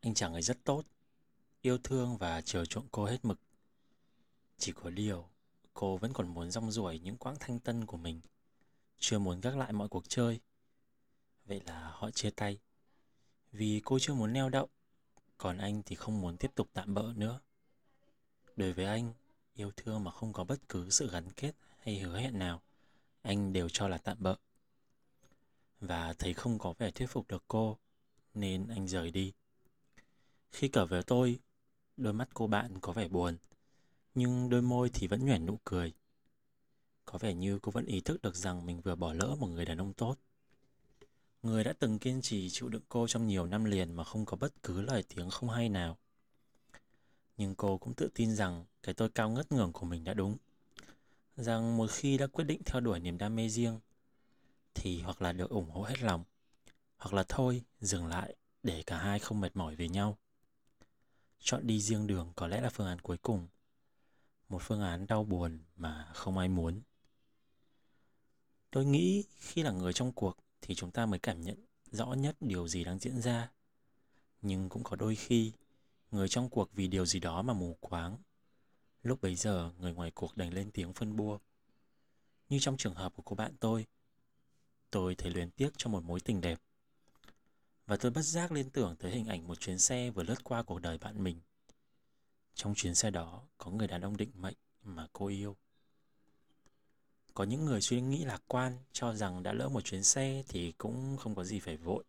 Anh 0.00 0.14
chàng 0.14 0.32
ấy 0.32 0.42
rất 0.42 0.64
tốt, 0.64 0.82
yêu 1.62 1.78
thương 1.78 2.16
và 2.16 2.40
chiều 2.40 2.64
chuộng 2.64 2.86
cô 2.90 3.04
hết 3.04 3.24
mực. 3.24 3.38
Chỉ 4.58 4.72
có 4.72 4.90
điều, 4.90 5.28
cô 5.74 5.96
vẫn 5.96 6.12
còn 6.12 6.28
muốn 6.28 6.50
rong 6.50 6.70
ruổi 6.70 6.98
những 6.98 7.16
quãng 7.16 7.36
thanh 7.40 7.58
tân 7.58 7.86
của 7.86 7.96
mình, 7.96 8.20
chưa 8.98 9.18
muốn 9.18 9.40
gác 9.40 9.56
lại 9.56 9.72
mọi 9.72 9.88
cuộc 9.88 10.08
chơi. 10.08 10.40
Vậy 11.46 11.60
là 11.66 11.90
họ 11.94 12.10
chia 12.10 12.30
tay. 12.30 12.58
Vì 13.52 13.80
cô 13.84 13.98
chưa 13.98 14.14
muốn 14.14 14.32
neo 14.32 14.48
đậu, 14.48 14.68
còn 15.38 15.58
anh 15.58 15.82
thì 15.86 15.96
không 15.96 16.20
muốn 16.20 16.36
tiếp 16.36 16.50
tục 16.54 16.68
tạm 16.72 16.94
bỡ 16.94 17.12
nữa. 17.16 17.40
Đối 18.56 18.72
với 18.72 18.84
anh, 18.84 19.12
yêu 19.54 19.70
thương 19.76 20.04
mà 20.04 20.10
không 20.10 20.32
có 20.32 20.44
bất 20.44 20.68
cứ 20.68 20.90
sự 20.90 21.10
gắn 21.10 21.30
kết 21.30 21.52
hay 21.78 21.98
hứa 21.98 22.18
hẹn 22.18 22.38
nào, 22.38 22.62
anh 23.22 23.52
đều 23.52 23.68
cho 23.68 23.88
là 23.88 23.98
tạm 23.98 24.16
bỡ. 24.20 24.36
Và 25.80 26.14
thấy 26.18 26.34
không 26.34 26.58
có 26.58 26.74
vẻ 26.78 26.90
thuyết 26.90 27.06
phục 27.06 27.28
được 27.28 27.44
cô, 27.48 27.78
nên 28.34 28.68
anh 28.68 28.88
rời 28.88 29.10
đi. 29.10 29.32
Khi 30.52 30.68
trở 30.68 30.86
về 30.86 31.02
tôi, 31.02 31.38
đôi 31.96 32.12
mắt 32.12 32.28
cô 32.34 32.46
bạn 32.46 32.80
có 32.80 32.92
vẻ 32.92 33.08
buồn, 33.08 33.36
nhưng 34.14 34.48
đôi 34.48 34.62
môi 34.62 34.90
thì 34.94 35.06
vẫn 35.06 35.26
nhoẻn 35.26 35.46
nụ 35.46 35.58
cười. 35.64 35.92
Có 37.04 37.18
vẻ 37.18 37.34
như 37.34 37.58
cô 37.62 37.72
vẫn 37.72 37.84
ý 37.84 38.00
thức 38.00 38.22
được 38.22 38.36
rằng 38.36 38.66
mình 38.66 38.80
vừa 38.80 38.94
bỏ 38.94 39.12
lỡ 39.12 39.36
một 39.40 39.46
người 39.46 39.64
đàn 39.64 39.78
ông 39.78 39.92
tốt. 39.92 40.16
Người 41.42 41.64
đã 41.64 41.72
từng 41.78 41.98
kiên 41.98 42.22
trì 42.22 42.50
chịu 42.50 42.68
đựng 42.68 42.82
cô 42.88 43.06
trong 43.06 43.26
nhiều 43.26 43.46
năm 43.46 43.64
liền 43.64 43.92
mà 43.92 44.04
không 44.04 44.24
có 44.24 44.36
bất 44.36 44.62
cứ 44.62 44.80
lời 44.80 45.04
tiếng 45.14 45.30
không 45.30 45.50
hay 45.50 45.68
nào. 45.68 45.98
Nhưng 47.36 47.54
cô 47.54 47.78
cũng 47.78 47.94
tự 47.94 48.10
tin 48.14 48.34
rằng 48.34 48.64
cái 48.82 48.94
tôi 48.94 49.08
cao 49.10 49.30
ngất 49.30 49.52
ngưỡng 49.52 49.72
của 49.72 49.86
mình 49.86 50.04
đã 50.04 50.14
đúng. 50.14 50.36
Rằng 51.36 51.76
một 51.76 51.90
khi 51.90 52.18
đã 52.18 52.26
quyết 52.26 52.44
định 52.44 52.62
theo 52.64 52.80
đuổi 52.80 53.00
niềm 53.00 53.18
đam 53.18 53.36
mê 53.36 53.48
riêng, 53.48 53.80
thì 54.74 55.00
hoặc 55.00 55.22
là 55.22 55.32
được 55.32 55.50
ủng 55.50 55.70
hộ 55.70 55.82
hết 55.82 56.02
lòng, 56.02 56.24
hoặc 56.96 57.14
là 57.14 57.24
thôi, 57.28 57.62
dừng 57.80 58.06
lại 58.06 58.36
để 58.62 58.82
cả 58.86 58.98
hai 58.98 59.18
không 59.18 59.40
mệt 59.40 59.56
mỏi 59.56 59.76
về 59.76 59.88
nhau. 59.88 60.18
Chọn 61.38 61.66
đi 61.66 61.80
riêng 61.80 62.06
đường 62.06 62.32
có 62.36 62.46
lẽ 62.46 62.60
là 62.60 62.70
phương 62.70 62.86
án 62.86 63.00
cuối 63.00 63.16
cùng. 63.18 63.48
Một 64.48 64.62
phương 64.62 64.82
án 64.82 65.06
đau 65.06 65.24
buồn 65.24 65.58
mà 65.76 66.10
không 66.14 66.38
ai 66.38 66.48
muốn. 66.48 66.82
Tôi 68.70 68.84
nghĩ 68.84 69.24
khi 69.38 69.62
là 69.62 69.70
người 69.70 69.92
trong 69.92 70.12
cuộc 70.12 70.36
thì 70.60 70.74
chúng 70.74 70.90
ta 70.90 71.06
mới 71.06 71.18
cảm 71.18 71.40
nhận 71.40 71.66
rõ 71.90 72.06
nhất 72.06 72.36
điều 72.40 72.68
gì 72.68 72.84
đang 72.84 72.98
diễn 72.98 73.20
ra. 73.20 73.50
Nhưng 74.42 74.68
cũng 74.68 74.82
có 74.82 74.96
đôi 74.96 75.16
khi, 75.16 75.52
người 76.10 76.28
trong 76.28 76.50
cuộc 76.50 76.72
vì 76.72 76.88
điều 76.88 77.06
gì 77.06 77.20
đó 77.20 77.42
mà 77.42 77.52
mù 77.52 77.76
quáng. 77.80 78.16
Lúc 79.02 79.20
bấy 79.20 79.34
giờ, 79.34 79.72
người 79.78 79.92
ngoài 79.92 80.10
cuộc 80.10 80.36
đành 80.36 80.54
lên 80.54 80.70
tiếng 80.70 80.92
phân 80.92 81.16
bua. 81.16 81.38
Như 82.48 82.58
trong 82.60 82.76
trường 82.76 82.94
hợp 82.94 83.12
của 83.16 83.22
cô 83.22 83.36
bạn 83.36 83.56
tôi, 83.60 83.86
tôi 84.90 85.14
thấy 85.14 85.30
luyến 85.30 85.50
tiếc 85.50 85.70
cho 85.76 85.90
một 85.90 86.04
mối 86.04 86.20
tình 86.20 86.40
đẹp. 86.40 86.60
Và 87.86 87.96
tôi 87.96 88.10
bất 88.10 88.22
giác 88.22 88.52
liên 88.52 88.70
tưởng 88.70 88.96
tới 88.96 89.10
hình 89.10 89.26
ảnh 89.26 89.48
một 89.48 89.60
chuyến 89.60 89.78
xe 89.78 90.10
vừa 90.10 90.22
lướt 90.22 90.44
qua 90.44 90.62
cuộc 90.62 90.78
đời 90.78 90.98
bạn 90.98 91.24
mình. 91.24 91.40
Trong 92.54 92.74
chuyến 92.74 92.94
xe 92.94 93.10
đó, 93.10 93.42
có 93.58 93.70
người 93.70 93.86
đàn 93.86 94.00
ông 94.00 94.16
định 94.16 94.30
mệnh 94.34 94.56
mà 94.82 95.06
cô 95.12 95.26
yêu. 95.26 95.56
Có 97.34 97.44
những 97.44 97.64
người 97.64 97.80
suy 97.80 98.00
nghĩ 98.00 98.24
lạc 98.24 98.42
quan, 98.46 98.78
cho 98.92 99.14
rằng 99.14 99.42
đã 99.42 99.52
lỡ 99.52 99.68
một 99.68 99.84
chuyến 99.84 100.04
xe 100.04 100.42
thì 100.48 100.72
cũng 100.78 101.16
không 101.16 101.34
có 101.34 101.44
gì 101.44 101.60
phải 101.60 101.76
vội. 101.76 102.04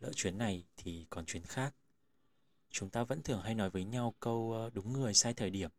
Lỡ 0.00 0.10
chuyến 0.14 0.38
này 0.38 0.64
thì 0.76 1.06
còn 1.10 1.26
chuyến 1.26 1.42
khác. 1.42 1.74
Chúng 2.70 2.90
ta 2.90 3.04
vẫn 3.04 3.22
thường 3.22 3.42
hay 3.42 3.54
nói 3.54 3.70
với 3.70 3.84
nhau 3.84 4.14
câu 4.20 4.52
ờ, 4.52 4.70
đúng 4.70 4.92
người 4.92 5.14
sai 5.14 5.34
thời 5.34 5.50
điểm. 5.50 5.70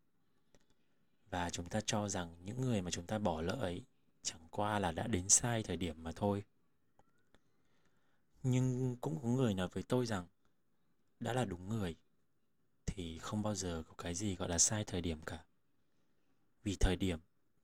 Và 1.29 1.49
chúng 1.49 1.69
ta 1.69 1.81
cho 1.85 2.09
rằng 2.09 2.35
những 2.43 2.61
người 2.61 2.81
mà 2.81 2.91
chúng 2.91 3.05
ta 3.05 3.19
bỏ 3.19 3.41
lỡ 3.41 3.53
ấy 3.53 3.85
chẳng 4.25 4.47
qua 4.49 4.79
là 4.79 4.91
đã 4.91 5.07
đến 5.07 5.29
sai 5.29 5.63
thời 5.63 5.77
điểm 5.77 6.03
mà 6.03 6.11
thôi. 6.15 6.43
Nhưng 8.43 8.97
cũng 9.01 9.19
có 9.21 9.27
người 9.27 9.53
nói 9.53 9.67
với 9.73 9.83
tôi 9.83 10.05
rằng 10.05 10.27
đã 11.19 11.33
là 11.33 11.45
đúng 11.45 11.69
người 11.69 11.95
thì 12.85 13.19
không 13.19 13.41
bao 13.41 13.55
giờ 13.55 13.83
có 13.87 13.93
cái 13.97 14.15
gì 14.15 14.35
gọi 14.35 14.49
là 14.49 14.57
sai 14.57 14.83
thời 14.83 15.01
điểm 15.01 15.21
cả. 15.21 15.45
Vì 16.63 16.75
thời 16.79 16.95
điểm 16.95 17.19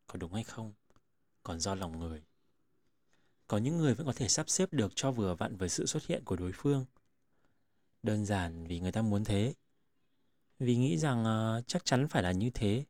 có 0.07 0.17
đúng 0.17 0.33
hay 0.33 0.43
không 0.43 0.73
còn 1.43 1.59
do 1.59 1.75
lòng 1.75 1.99
người. 1.99 2.23
Có 3.47 3.57
những 3.57 3.77
người 3.77 3.93
vẫn 3.93 4.07
có 4.07 4.13
thể 4.15 4.27
sắp 4.27 4.49
xếp 4.49 4.73
được 4.73 4.91
cho 4.95 5.11
vừa 5.11 5.35
vặn 5.35 5.57
với 5.57 5.69
sự 5.69 5.85
xuất 5.85 6.05
hiện 6.05 6.23
của 6.25 6.35
đối 6.35 6.51
phương. 6.51 6.85
Đơn 8.03 8.25
giản 8.25 8.67
vì 8.67 8.79
người 8.79 8.91
ta 8.91 9.01
muốn 9.01 9.23
thế. 9.23 9.53
Vì 10.59 10.75
nghĩ 10.75 10.97
rằng 10.97 11.21
uh, 11.21 11.67
chắc 11.67 11.85
chắn 11.85 12.07
phải 12.07 12.23
là 12.23 12.31
như 12.31 12.49
thế. 12.49 12.85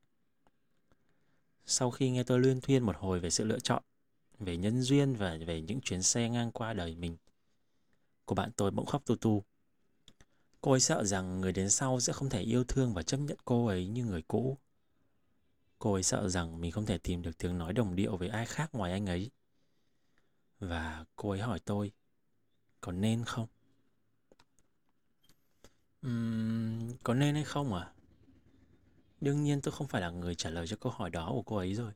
Sau 1.66 1.92
khi 1.92 2.12
nghe 2.12 2.24
tôi 2.24 2.40
luyên 2.40 2.62
thuyên 2.62 2.84
một 2.84 2.96
hồi 2.98 3.20
về 3.20 3.30
sự 3.30 3.44
lựa 3.44 3.60
chọn, 3.60 3.84
về 4.40 4.58
nhân 4.58 4.82
duyên 4.82 5.16
và 5.16 5.38
về 5.48 5.62
những 5.62 5.82
chuyến 5.82 6.02
xe 6.02 6.30
ngang 6.30 6.52
qua 6.52 6.74
đời 6.74 6.96
mình, 6.96 7.18
cô 8.26 8.36
bạn 8.36 8.52
tôi 8.56 8.72
bỗng 8.72 8.86
khóc 8.86 9.06
tu 9.06 9.16
tu. 9.16 9.44
Cô 10.62 10.72
ấy 10.72 10.80
sợ 10.80 11.04
rằng 11.04 11.42
người 11.42 11.54
đến 11.54 11.70
sau 11.70 12.00
sẽ 12.00 12.14
không 12.14 12.30
thể 12.30 12.42
yêu 12.42 12.64
thương 12.64 12.94
và 12.94 13.04
chấp 13.04 13.18
nhận 13.18 13.38
cô 13.46 13.68
ấy 13.68 13.88
như 13.88 14.06
người 14.06 14.22
cũ. 14.22 14.58
Cô 15.80 15.94
ấy 15.94 16.04
sợ 16.04 16.30
rằng 16.30 16.62
mình 16.62 16.72
không 16.72 16.86
thể 16.86 16.98
tìm 16.98 17.22
được 17.22 17.38
tiếng 17.38 17.58
nói 17.58 17.74
đồng 17.74 17.96
điệu 17.96 18.18
với 18.18 18.28
ai 18.28 18.46
khác 18.46 18.70
ngoài 18.74 18.92
anh 18.92 19.06
ấy. 19.06 19.32
Và 20.60 21.06
cô 21.16 21.30
ấy 21.30 21.40
hỏi 21.40 21.60
tôi, 21.60 21.92
có 22.82 22.92
nên 22.92 23.26
không? 23.26 23.48
Uhm, 26.08 26.98
có 27.04 27.14
nên 27.14 27.36
hay 27.36 27.44
không 27.44 27.74
à? 27.74 27.94
Đương 29.22 29.44
nhiên 29.44 29.62
tôi 29.62 29.72
không 29.72 29.88
phải 29.88 30.02
là 30.02 30.10
người 30.10 30.36
trả 30.36 30.50
lời 30.50 30.68
cho 30.68 30.76
câu 30.76 30.92
hỏi 30.92 31.10
đó 31.10 31.30
của 31.32 31.42
cô 31.42 31.56
ấy 31.56 31.74
rồi. 31.74 31.92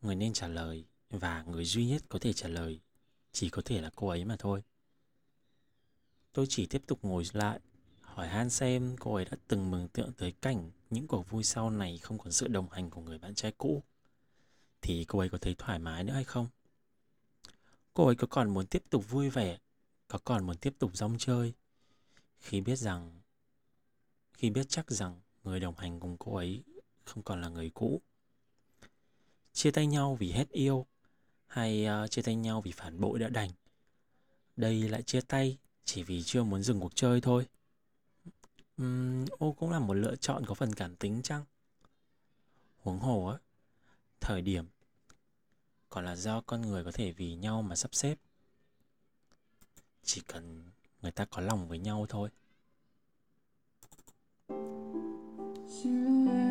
Người 0.00 0.14
nên 0.14 0.32
trả 0.32 0.48
lời 0.48 0.84
và 1.10 1.42
người 1.42 1.64
duy 1.64 1.86
nhất 1.86 2.02
có 2.08 2.18
thể 2.18 2.32
trả 2.32 2.48
lời 2.48 2.80
chỉ 3.32 3.50
có 3.50 3.62
thể 3.64 3.80
là 3.80 3.90
cô 3.96 4.08
ấy 4.08 4.24
mà 4.24 4.36
thôi. 4.38 4.62
Tôi 6.32 6.46
chỉ 6.48 6.66
tiếp 6.66 6.82
tục 6.86 6.98
ngồi 7.02 7.24
lại, 7.32 7.60
hỏi 8.00 8.28
han 8.28 8.50
xem 8.50 8.96
cô 9.00 9.14
ấy 9.14 9.24
đã 9.24 9.36
từng 9.48 9.70
mường 9.70 9.88
tượng 9.88 10.12
tới 10.12 10.32
cảnh 10.32 10.70
những 10.90 11.06
cuộc 11.06 11.30
vui 11.30 11.44
sau 11.44 11.70
này 11.70 11.98
không 11.98 12.18
còn 12.18 12.32
sự 12.32 12.48
đồng 12.48 12.70
hành 12.70 12.90
của 12.90 13.00
người 13.00 13.18
bạn 13.18 13.34
trai 13.34 13.52
cũ 13.52 13.82
thì 14.80 15.04
cô 15.04 15.18
ấy 15.18 15.28
có 15.28 15.38
thấy 15.38 15.54
thoải 15.58 15.78
mái 15.78 16.04
nữa 16.04 16.12
hay 16.12 16.24
không 16.24 16.48
cô 17.98 18.06
ấy 18.06 18.16
có 18.16 18.26
còn 18.26 18.50
muốn 18.50 18.66
tiếp 18.66 18.82
tục 18.90 19.10
vui 19.10 19.30
vẻ, 19.30 19.58
có 20.08 20.18
còn 20.24 20.46
muốn 20.46 20.56
tiếp 20.56 20.74
tục 20.78 20.96
rong 20.96 21.18
chơi 21.18 21.52
khi 22.38 22.60
biết 22.60 22.76
rằng, 22.76 23.20
khi 24.32 24.50
biết 24.50 24.66
chắc 24.68 24.90
rằng 24.90 25.20
người 25.48 25.60
đồng 25.60 25.76
hành 25.76 26.00
cùng 26.00 26.16
cô 26.18 26.36
ấy 26.36 26.62
không 27.04 27.22
còn 27.22 27.40
là 27.40 27.48
người 27.48 27.70
cũ 27.74 28.02
chia 29.52 29.70
tay 29.70 29.86
nhau 29.86 30.14
vì 30.20 30.32
hết 30.32 30.48
yêu 30.50 30.86
hay 31.46 31.86
uh, 32.04 32.10
chia 32.10 32.22
tay 32.22 32.34
nhau 32.36 32.60
vì 32.60 32.72
phản 32.72 33.00
bội 33.00 33.18
đã 33.18 33.28
đành 33.28 33.50
đây 34.56 34.88
lại 34.88 35.02
chia 35.02 35.20
tay 35.20 35.58
chỉ 35.84 36.02
vì 36.02 36.22
chưa 36.22 36.42
muốn 36.42 36.62
dừng 36.62 36.80
cuộc 36.80 36.92
chơi 36.94 37.20
thôi 37.20 37.46
Uhm, 38.82 39.24
ô 39.38 39.52
cũng 39.52 39.70
là 39.70 39.78
một 39.78 39.94
lựa 39.94 40.16
chọn 40.16 40.46
có 40.46 40.54
phần 40.54 40.74
cảm 40.74 40.96
tính 40.96 41.22
chăng? 41.22 41.44
Huống 42.82 42.98
hồ 42.98 43.26
á, 43.26 43.38
thời 44.20 44.42
điểm 44.42 44.64
còn 45.90 46.04
là 46.04 46.16
do 46.16 46.40
con 46.40 46.62
người 46.62 46.84
có 46.84 46.92
thể 46.92 47.12
vì 47.12 47.34
nhau 47.34 47.62
mà 47.62 47.76
sắp 47.76 47.94
xếp. 47.94 48.18
Chỉ 50.04 50.22
cần 50.28 50.70
người 51.02 51.12
ta 51.12 51.24
có 51.24 51.40
lòng 51.40 51.68
với 51.68 51.78
nhau 51.78 52.06
thôi. 52.08 52.30
Chiếc 55.82 56.47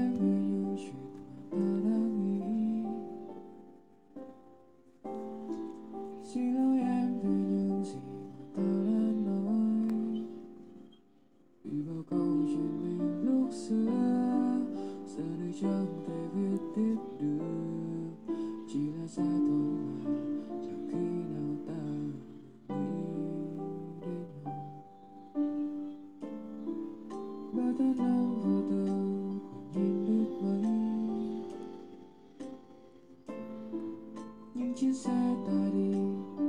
xe 34.93 35.35
ta 35.45 35.69
đi 35.73 36.46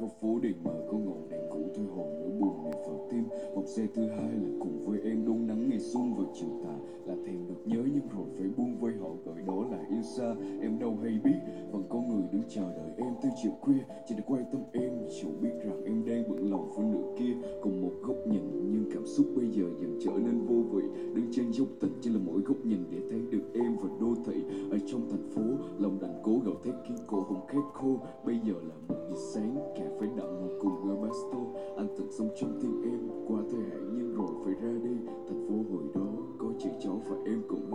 Góc 0.00 0.10
phố 0.20 0.38
đèn 0.38 0.54
mờ 0.64 0.74
có 0.90 0.98
ngọn 0.98 1.28
đèn 1.28 1.40
cũ 1.50 1.58
thôi 1.76 1.86
hồn 1.94 2.06
nỗi 2.20 2.30
buồn 2.40 2.64
này 2.64 2.72
vào 2.86 3.06
tim 3.10 3.24
Vòng 3.54 3.66
xe 3.66 3.86
thứ 3.94 4.06
hai 4.08 4.32
là 4.32 4.48
cùng 4.60 4.84
với 4.86 5.00
em 5.04 5.26
đón 5.26 5.46
nắng 5.46 5.68
ngày 5.68 5.80
xuân 5.80 6.14
vào 6.14 6.26
chiều 6.34 6.48
tà, 6.64 6.74
Là 7.06 7.14
thèm 7.26 7.48
được 7.48 7.62
nhớ 7.64 7.82
rồi 8.18 8.26
phải 8.38 8.46
buông 8.56 8.78
vơi 8.80 8.92
họ 9.00 9.08
gọi 9.24 9.42
đó 9.46 9.64
là 9.70 9.78
yêu 9.90 10.02
xa 10.02 10.34
Em 10.60 10.78
đâu 10.78 10.98
hay 11.02 11.18
biết 11.24 11.38
vẫn 11.72 11.82
có 11.88 12.00
người 12.00 12.22
đứng 12.32 12.42
chờ 12.48 12.62
đợi 12.76 12.90
em 12.96 13.14
từ 13.22 13.28
chiều 13.42 13.52
khuya. 13.60 13.82
Chỉ 14.06 14.14
để 14.14 14.22
quan 14.26 14.44
tâm 14.52 14.60
em, 14.72 14.92
Chẳng 15.22 15.40
biết 15.42 15.50
rằng 15.64 15.84
em 15.84 16.04
đang 16.06 16.22
bận 16.28 16.50
lòng 16.50 16.70
với 16.76 16.84
nửa 16.84 17.14
kia. 17.18 17.34
Cùng 17.62 17.82
một 17.82 17.92
góc 18.02 18.16
nhìn, 18.26 18.42
nhưng 18.72 18.90
cảm 18.94 19.06
xúc 19.06 19.26
bây 19.36 19.50
giờ 19.50 19.64
dần 19.80 19.98
trở 20.04 20.12
nên 20.24 20.46
vô 20.46 20.54
vị. 20.54 20.82
Đứng 21.14 21.26
trên 21.32 21.52
dốc 21.52 21.68
tình 21.80 21.92
chỉ 22.00 22.10
là 22.10 22.20
mỗi 22.26 22.40
góc 22.40 22.56
nhìn 22.64 22.84
để 22.90 22.98
thấy 23.10 23.20
được 23.30 23.42
em 23.54 23.76
và 23.82 23.88
đô 24.00 24.14
thị. 24.26 24.42
Ở 24.70 24.78
trong 24.86 25.10
thành 25.10 25.30
phố, 25.34 25.42
lòng 25.78 25.98
đành 26.00 26.20
cố 26.22 26.32
gạo 26.44 26.54
thét 26.64 26.74
khiến 26.88 26.96
cổ 27.06 27.20
họng 27.20 27.46
khét 27.46 27.62
khô. 27.74 27.96
Bây 28.24 28.38
giờ 28.44 28.54
là 28.68 28.74
một 28.88 28.96
giờ 29.10 29.16
sáng 29.34 29.56
cà 29.76 29.84
phê 30.00 30.06
đậm 30.16 30.26
ngồi 30.40 30.58
cùng 30.60 30.72
Robusto 30.88 31.38
Anh 31.76 31.88
từng 31.98 32.12
sống 32.18 32.28
trong 32.40 32.58
tim 32.62 32.82
em, 32.82 33.00
qua 33.28 33.40
thời 33.50 33.60
hạn 33.60 33.94
nhưng 33.98 34.14
rồi 34.14 34.30
phải 34.44 34.54
ra 34.54 34.78
đi. 34.84 34.96
Thành 35.28 35.46
phố 35.48 35.74
hồi 35.74 35.84
đó 35.94 36.06
có 36.38 36.46
chị 36.58 36.68
cháu 36.84 37.02
và 37.08 37.16
em 37.26 37.42
cũng 37.48 37.67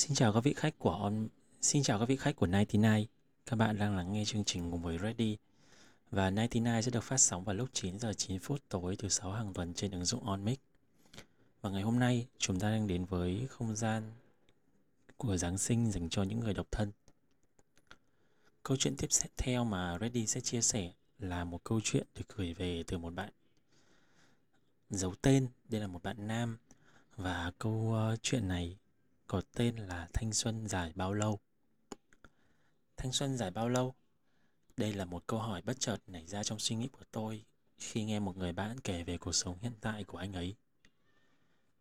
Xin 0.00 0.14
chào 0.14 0.32
các 0.32 0.40
vị 0.40 0.54
khách 0.54 0.78
của 0.78 0.90
On 0.90 1.28
Xin 1.60 1.82
chào 1.82 1.98
các 1.98 2.08
vị 2.08 2.16
khách 2.16 2.36
của 2.36 2.46
99 2.46 3.06
Các 3.46 3.56
bạn 3.56 3.78
đang 3.78 3.96
lắng 3.96 4.12
nghe 4.12 4.24
chương 4.24 4.44
trình 4.44 4.70
cùng 4.70 4.82
với 4.82 4.98
Ready. 4.98 5.36
Và 6.10 6.30
99 6.30 6.82
sẽ 6.82 6.90
được 6.90 7.04
phát 7.04 7.16
sóng 7.16 7.44
vào 7.44 7.54
lúc 7.54 7.68
9 7.72 7.98
giờ 7.98 8.12
9 8.12 8.38
phút 8.38 8.62
tối 8.68 8.96
thứ 8.96 9.08
sáu 9.08 9.32
hàng 9.32 9.54
tuần 9.54 9.74
trên 9.74 9.90
ứng 9.90 10.04
dụng 10.04 10.24
OnMix 10.24 10.58
Và 11.60 11.70
ngày 11.70 11.82
hôm 11.82 11.98
nay 11.98 12.26
chúng 12.38 12.60
ta 12.60 12.70
đang 12.70 12.86
đến 12.86 13.04
với 13.04 13.46
không 13.50 13.76
gian 13.76 14.12
của 15.16 15.36
Giáng 15.36 15.58
sinh 15.58 15.92
dành 15.92 16.08
cho 16.08 16.22
những 16.22 16.40
người 16.40 16.54
độc 16.54 16.66
thân. 16.70 16.92
Câu 18.62 18.76
chuyện 18.76 18.96
tiếp 18.96 19.08
theo 19.36 19.64
mà 19.64 19.98
Ready 20.00 20.26
sẽ 20.26 20.40
chia 20.40 20.60
sẻ 20.60 20.92
là 21.18 21.44
một 21.44 21.64
câu 21.64 21.80
chuyện 21.84 22.06
được 22.14 22.36
gửi 22.36 22.54
về 22.54 22.84
từ 22.86 22.98
một 22.98 23.14
bạn 23.14 23.30
giấu 24.90 25.14
tên, 25.22 25.48
đây 25.68 25.80
là 25.80 25.86
một 25.86 26.02
bạn 26.02 26.26
nam. 26.26 26.58
Và 27.16 27.52
câu 27.58 27.94
uh, 28.12 28.22
chuyện 28.22 28.48
này 28.48 28.76
có 29.30 29.42
tên 29.52 29.76
là 29.76 30.08
Thanh 30.12 30.32
xuân 30.32 30.68
dài 30.68 30.92
bao 30.94 31.12
lâu. 31.12 31.40
Thanh 32.96 33.12
xuân 33.12 33.36
dài 33.36 33.50
bao 33.50 33.68
lâu? 33.68 33.94
Đây 34.76 34.94
là 34.94 35.04
một 35.04 35.26
câu 35.26 35.38
hỏi 35.38 35.62
bất 35.62 35.80
chợt 35.80 35.96
nảy 36.06 36.26
ra 36.26 36.42
trong 36.42 36.58
suy 36.58 36.76
nghĩ 36.76 36.88
của 36.88 37.04
tôi 37.10 37.44
khi 37.78 38.04
nghe 38.04 38.20
một 38.20 38.36
người 38.36 38.52
bạn 38.52 38.80
kể 38.80 39.02
về 39.02 39.18
cuộc 39.18 39.32
sống 39.32 39.58
hiện 39.58 39.72
tại 39.80 40.04
của 40.04 40.18
anh 40.18 40.32
ấy. 40.32 40.56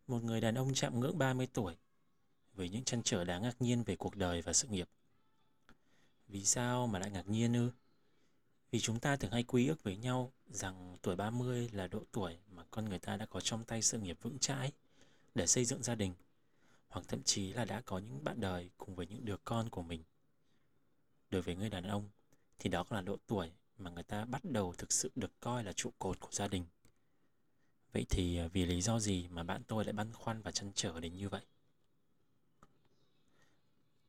Một 0.07 0.23
người 0.23 0.41
đàn 0.41 0.55
ông 0.55 0.73
chạm 0.73 0.99
ngưỡng 0.99 1.17
30 1.17 1.47
tuổi, 1.53 1.77
với 2.53 2.69
những 2.69 2.83
chăn 2.83 3.01
trở 3.03 3.23
đáng 3.23 3.41
ngạc 3.41 3.55
nhiên 3.61 3.83
về 3.83 3.95
cuộc 3.95 4.15
đời 4.15 4.41
và 4.41 4.53
sự 4.53 4.67
nghiệp. 4.67 4.89
Vì 6.27 6.45
sao 6.45 6.87
mà 6.87 6.99
lại 6.99 7.11
ngạc 7.11 7.27
nhiên 7.27 7.53
ư? 7.53 7.71
Vì 8.71 8.79
chúng 8.79 8.99
ta 8.99 9.15
thường 9.15 9.31
hay 9.31 9.43
quy 9.43 9.67
ước 9.67 9.83
với 9.83 9.97
nhau 9.97 10.33
rằng 10.49 10.97
tuổi 11.01 11.15
30 11.15 11.69
là 11.73 11.87
độ 11.87 12.03
tuổi 12.11 12.37
mà 12.51 12.63
con 12.71 12.85
người 12.85 12.99
ta 12.99 13.17
đã 13.17 13.25
có 13.25 13.41
trong 13.41 13.63
tay 13.63 13.81
sự 13.81 13.99
nghiệp 13.99 14.17
vững 14.21 14.39
chãi 14.39 14.71
để 15.35 15.47
xây 15.47 15.65
dựng 15.65 15.83
gia 15.83 15.95
đình 15.95 16.13
hoặc 16.89 17.05
thậm 17.07 17.23
chí 17.23 17.53
là 17.53 17.65
đã 17.65 17.81
có 17.81 17.99
những 17.99 18.23
bạn 18.23 18.39
đời 18.39 18.69
cùng 18.77 18.95
với 18.95 19.07
những 19.07 19.25
đứa 19.25 19.37
con 19.37 19.69
của 19.69 19.83
mình. 19.83 20.03
Đối 21.29 21.41
với 21.41 21.55
người 21.55 21.69
đàn 21.69 21.83
ông, 21.83 22.09
thì 22.59 22.69
đó 22.69 22.85
là 22.89 23.01
độ 23.01 23.17
tuổi 23.27 23.51
mà 23.77 23.89
người 23.89 24.03
ta 24.03 24.25
bắt 24.25 24.41
đầu 24.45 24.73
thực 24.77 24.91
sự 24.91 25.11
được 25.15 25.39
coi 25.39 25.63
là 25.63 25.73
trụ 25.73 25.93
cột 25.99 26.19
của 26.19 26.31
gia 26.31 26.47
đình. 26.47 26.65
Vậy 27.93 28.05
thì 28.09 28.37
à, 28.37 28.47
vì 28.47 28.65
lý 28.65 28.81
do 28.81 28.99
gì 28.99 29.27
mà 29.27 29.43
bạn 29.43 29.63
tôi 29.67 29.85
lại 29.85 29.93
băn 29.93 30.13
khoăn 30.13 30.41
và 30.41 30.51
chăn 30.51 30.71
trở 30.75 30.99
đến 30.99 31.15
như 31.15 31.29
vậy? 31.29 31.45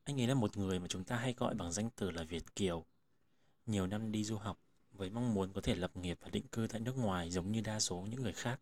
Anh 0.05 0.21
ấy 0.21 0.27
là 0.27 0.35
một 0.35 0.57
người 0.57 0.79
mà 0.79 0.87
chúng 0.89 1.05
ta 1.05 1.17
hay 1.17 1.35
gọi 1.37 1.55
bằng 1.55 1.73
danh 1.73 1.91
từ 1.97 2.11
là 2.11 2.25
Việt 2.25 2.57
Kiều. 2.57 2.85
Nhiều 3.67 3.87
năm 3.87 4.13
đi 4.13 4.25
du 4.25 4.37
học 4.37 4.59
với 4.93 5.11
mong 5.11 5.35
muốn 5.35 5.53
có 5.53 5.61
thể 5.61 5.75
lập 5.75 5.97
nghiệp 5.97 6.19
và 6.21 6.31
định 6.31 6.49
cư 6.53 6.67
tại 6.67 6.81
nước 6.81 6.97
ngoài 6.97 7.31
giống 7.31 7.53
như 7.53 7.61
đa 7.61 7.81
số 7.81 7.97
những 8.11 8.23
người 8.23 8.33
khác. 8.33 8.61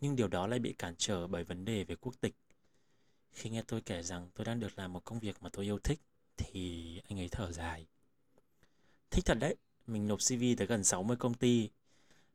Nhưng 0.00 0.16
điều 0.16 0.28
đó 0.28 0.46
lại 0.46 0.58
bị 0.58 0.74
cản 0.78 0.94
trở 0.98 1.26
bởi 1.26 1.44
vấn 1.44 1.64
đề 1.64 1.84
về 1.84 1.96
quốc 1.96 2.14
tịch 2.20 2.34
khi 3.32 3.50
nghe 3.50 3.62
tôi 3.62 3.80
kể 3.80 4.02
rằng 4.02 4.30
tôi 4.34 4.44
đang 4.44 4.60
được 4.60 4.78
làm 4.78 4.92
một 4.92 5.04
công 5.04 5.18
việc 5.18 5.42
mà 5.42 5.48
tôi 5.52 5.64
yêu 5.64 5.78
thích 5.78 6.00
thì 6.36 7.00
anh 7.08 7.20
ấy 7.20 7.28
thở 7.28 7.52
dài. 7.52 7.86
Thích 9.10 9.24
thật 9.24 9.38
đấy, 9.40 9.56
mình 9.86 10.08
nộp 10.08 10.18
CV 10.18 10.42
tới 10.56 10.66
gần 10.66 10.84
60 10.84 11.16
công 11.16 11.34
ty 11.34 11.70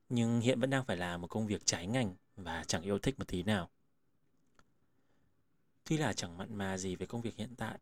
nhưng 0.10 0.40
hiện 0.40 0.60
vẫn 0.60 0.70
đang 0.70 0.86
phải 0.86 0.98
làm 0.98 1.22
một 1.22 1.28
công 1.28 1.48
việc 1.48 1.66
trái 1.66 1.88
ngành 1.88 2.16
và 2.36 2.64
chẳng 2.68 2.82
yêu 2.82 3.00
thích 3.00 3.20
một 3.20 3.28
tí 3.28 3.44
nào. 3.44 3.70
Tuy 5.84 5.98
là 5.98 6.14
chẳng 6.14 6.38
mặn 6.38 6.56
mà 6.56 6.78
gì 6.78 6.96
với 6.96 7.08
công 7.08 7.22
việc 7.22 7.36
hiện 7.36 7.56
tại, 7.58 7.80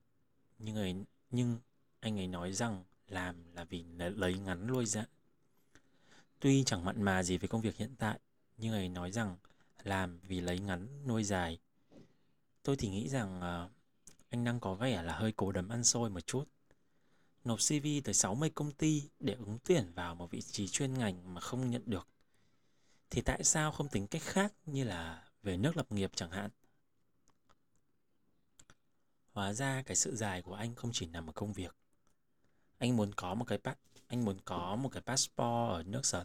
nhưng 0.59 0.75
ấy, 0.75 0.95
nhưng 1.29 1.57
anh 1.99 2.19
ấy 2.19 2.27
nói 2.27 2.53
rằng 2.53 2.83
làm 3.07 3.53
là 3.53 3.63
vì 3.63 3.83
lấy 3.97 4.33
ngắn 4.33 4.67
nuôi 4.67 4.85
dạ. 4.85 5.05
Tuy 6.39 6.63
chẳng 6.63 6.85
mặn 6.85 7.03
mà 7.03 7.23
gì 7.23 7.37
với 7.37 7.47
công 7.47 7.61
việc 7.61 7.77
hiện 7.77 7.95
tại, 7.97 8.19
nhưng 8.57 8.73
ấy 8.73 8.89
nói 8.89 9.11
rằng 9.11 9.37
làm 9.83 10.19
vì 10.19 10.41
lấy 10.41 10.59
ngắn 10.59 10.87
nuôi 11.07 11.23
dài 11.23 11.59
Tôi 12.65 12.75
thì 12.75 12.89
nghĩ 12.89 13.09
rằng 13.09 13.37
uh, 13.37 13.71
anh 14.29 14.43
đang 14.43 14.59
có 14.59 14.73
vẻ 14.73 15.03
là 15.03 15.15
hơi 15.15 15.33
cố 15.35 15.51
đấm 15.51 15.69
ăn 15.69 15.83
xôi 15.83 16.09
một 16.09 16.27
chút. 16.27 16.45
Nộp 17.43 17.59
CV 17.59 17.87
tới 18.03 18.13
60 18.13 18.49
công 18.49 18.71
ty 18.71 19.03
để 19.19 19.33
ứng 19.33 19.57
tuyển 19.65 19.91
vào 19.95 20.15
một 20.15 20.31
vị 20.31 20.41
trí 20.41 20.67
chuyên 20.67 20.93
ngành 20.93 21.33
mà 21.33 21.41
không 21.41 21.71
nhận 21.71 21.81
được. 21.85 22.07
Thì 23.09 23.21
tại 23.21 23.43
sao 23.43 23.71
không 23.71 23.89
tính 23.89 24.07
cách 24.07 24.21
khác 24.21 24.53
như 24.65 24.83
là 24.83 25.23
về 25.43 25.57
nước 25.57 25.77
lập 25.77 25.91
nghiệp 25.91 26.11
chẳng 26.15 26.31
hạn? 26.31 26.49
Hóa 29.31 29.53
ra 29.53 29.83
cái 29.85 29.95
sự 29.95 30.15
dài 30.15 30.41
của 30.41 30.53
anh 30.53 30.75
không 30.75 30.91
chỉ 30.93 31.05
nằm 31.05 31.29
ở 31.29 31.33
công 31.35 31.53
việc. 31.53 31.75
Anh 32.77 32.97
muốn 32.97 33.13
có 33.13 33.33
một 33.33 33.45
cái 33.45 33.59
anh 34.07 34.25
muốn 34.25 34.37
có 34.45 34.75
một 34.75 34.89
cái 34.89 35.01
passport 35.01 35.71
ở 35.71 35.83
nước 35.85 36.05
sở. 36.05 36.23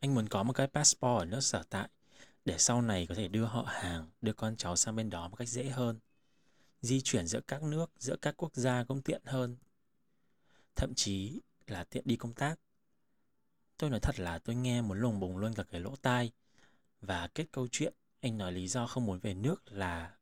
Anh 0.00 0.14
muốn 0.14 0.28
có 0.28 0.42
một 0.42 0.52
cái 0.52 0.66
passport 0.66 1.20
ở 1.20 1.24
nước 1.24 1.40
sở 1.40 1.62
tại 1.70 1.88
để 2.44 2.58
sau 2.58 2.82
này 2.82 3.06
có 3.06 3.14
thể 3.14 3.28
đưa 3.28 3.44
họ 3.44 3.62
hàng, 3.62 4.10
đưa 4.20 4.32
con 4.32 4.56
cháu 4.56 4.76
sang 4.76 4.96
bên 4.96 5.10
đó 5.10 5.28
một 5.28 5.36
cách 5.36 5.48
dễ 5.48 5.68
hơn. 5.68 5.98
Di 6.80 7.00
chuyển 7.00 7.26
giữa 7.26 7.40
các 7.40 7.62
nước, 7.62 7.90
giữa 7.98 8.16
các 8.16 8.34
quốc 8.36 8.54
gia 8.54 8.84
cũng 8.84 9.02
tiện 9.02 9.22
hơn. 9.24 9.56
Thậm 10.76 10.92
chí 10.96 11.40
là 11.66 11.84
tiện 11.84 12.02
đi 12.06 12.16
công 12.16 12.34
tác. 12.34 12.60
Tôi 13.76 13.90
nói 13.90 14.00
thật 14.00 14.20
là 14.20 14.38
tôi 14.38 14.56
nghe 14.56 14.82
muốn 14.82 15.00
lùng 15.00 15.20
bùng 15.20 15.36
luôn 15.36 15.54
cả 15.54 15.62
cái 15.62 15.80
lỗ 15.80 15.96
tai. 15.96 16.32
Và 17.00 17.28
kết 17.34 17.46
câu 17.52 17.68
chuyện, 17.70 17.94
anh 18.20 18.38
nói 18.38 18.52
lý 18.52 18.68
do 18.68 18.86
không 18.86 19.06
muốn 19.06 19.18
về 19.18 19.34
nước 19.34 19.72
là... 19.72 20.16